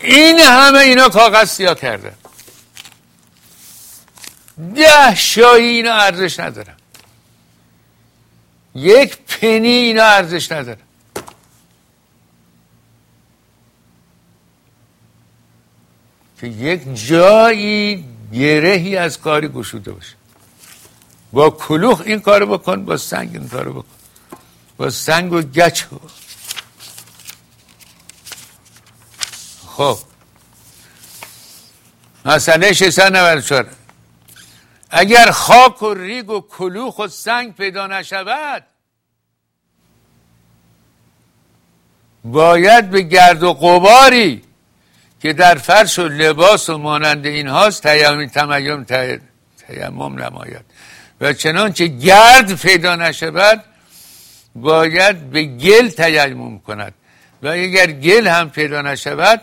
این 0.00 0.38
همه 0.38 0.78
اینا 0.78 1.08
کاغذ 1.08 1.48
سیاه 1.48 1.74
کرده. 1.74 2.12
ده 4.58 5.14
شایی 5.14 5.66
اینا 5.66 5.92
ارزش 5.92 6.40
ندارن 6.40 6.74
یک 8.74 9.16
پنی 9.16 9.68
اینا 9.68 10.02
ارزش 10.02 10.52
ندارن 10.52 10.78
که 16.40 16.46
یک 16.46 17.06
جایی 17.08 18.04
گرهی 18.32 18.96
از 18.96 19.20
کاری 19.20 19.48
گشوده 19.48 19.92
باشه. 19.92 20.14
با 21.32 21.50
کلوخ 21.50 22.00
این 22.00 22.20
کارو 22.20 22.58
بکن 22.58 22.84
با 22.84 22.96
سنگ 22.96 23.36
این 23.36 23.48
کارو 23.48 23.72
بکن. 23.72 23.96
با 24.76 24.90
سنگ 24.90 25.32
و 25.32 25.42
گچ 25.42 25.84
خب. 29.66 29.98
مسئله 32.24 32.72
694 32.72 33.77
اگر 34.90 35.30
خاک 35.30 35.82
و 35.82 35.94
ریگ 35.94 36.30
و 36.30 36.40
کلوخ 36.40 36.98
و 36.98 37.08
سنگ 37.08 37.54
پیدا 37.54 37.86
نشود 37.86 38.64
باید 42.24 42.90
به 42.90 43.02
گرد 43.02 43.42
و 43.42 43.52
قباری 43.52 44.42
که 45.20 45.32
در 45.32 45.54
فرش 45.54 45.98
و 45.98 46.08
لباس 46.08 46.70
و 46.70 46.78
مانند 46.78 47.26
اینهاست 47.26 47.82
تیمم 47.86 48.26
تمیم 48.26 48.84
تیمم 48.84 50.22
نماید. 50.22 50.64
و 51.20 51.32
چنانچه 51.32 51.86
گرد 51.86 52.54
پیدا 52.54 52.96
نشود 52.96 53.64
باید 54.54 55.30
به 55.30 55.42
گل 55.44 55.88
تیمم 55.88 56.58
کند. 56.58 56.94
و 57.42 57.48
اگر 57.48 57.86
گل 57.86 58.26
هم 58.26 58.50
پیدا 58.50 58.82
نشود 58.82 59.40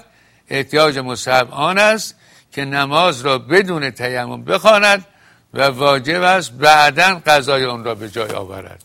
احتیاج 0.49 0.97
مصحب 0.97 1.51
آن 1.51 1.77
است 1.77 2.15
که 2.51 2.65
نماز 2.65 3.21
را 3.21 3.37
بدون 3.37 3.89
تیمم 3.89 4.43
بخواند 4.43 5.05
و 5.55 5.61
واجب 5.61 6.21
است 6.21 6.51
بعدا 6.51 7.21
قضای 7.25 7.63
اون 7.63 7.83
را 7.83 7.95
به 7.95 8.09
جای 8.09 8.31
آورد. 8.31 8.83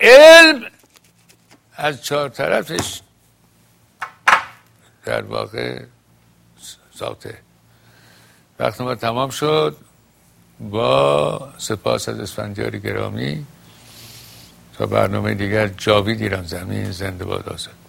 علم 0.00 0.62
از 1.76 2.02
چهار 2.02 2.28
طرفش 2.28 3.00
در 5.04 5.22
واقع 5.22 5.84
ذاته. 6.98 7.38
وقتی 8.58 8.84
ما 8.84 8.94
تمام 8.94 9.30
شد 9.30 9.76
با 10.60 11.52
سپاس 11.58 12.08
از 12.08 12.20
اسفندیار 12.20 12.70
گرامی. 12.70 13.46
تا 14.78 14.86
برنامه 14.86 15.34
دیگر 15.34 15.68
جاوید 15.68 16.22
ایران 16.22 16.44
زمین 16.44 16.90
زنده 16.90 17.24
باد 17.24 17.48
آزاد. 17.48 17.85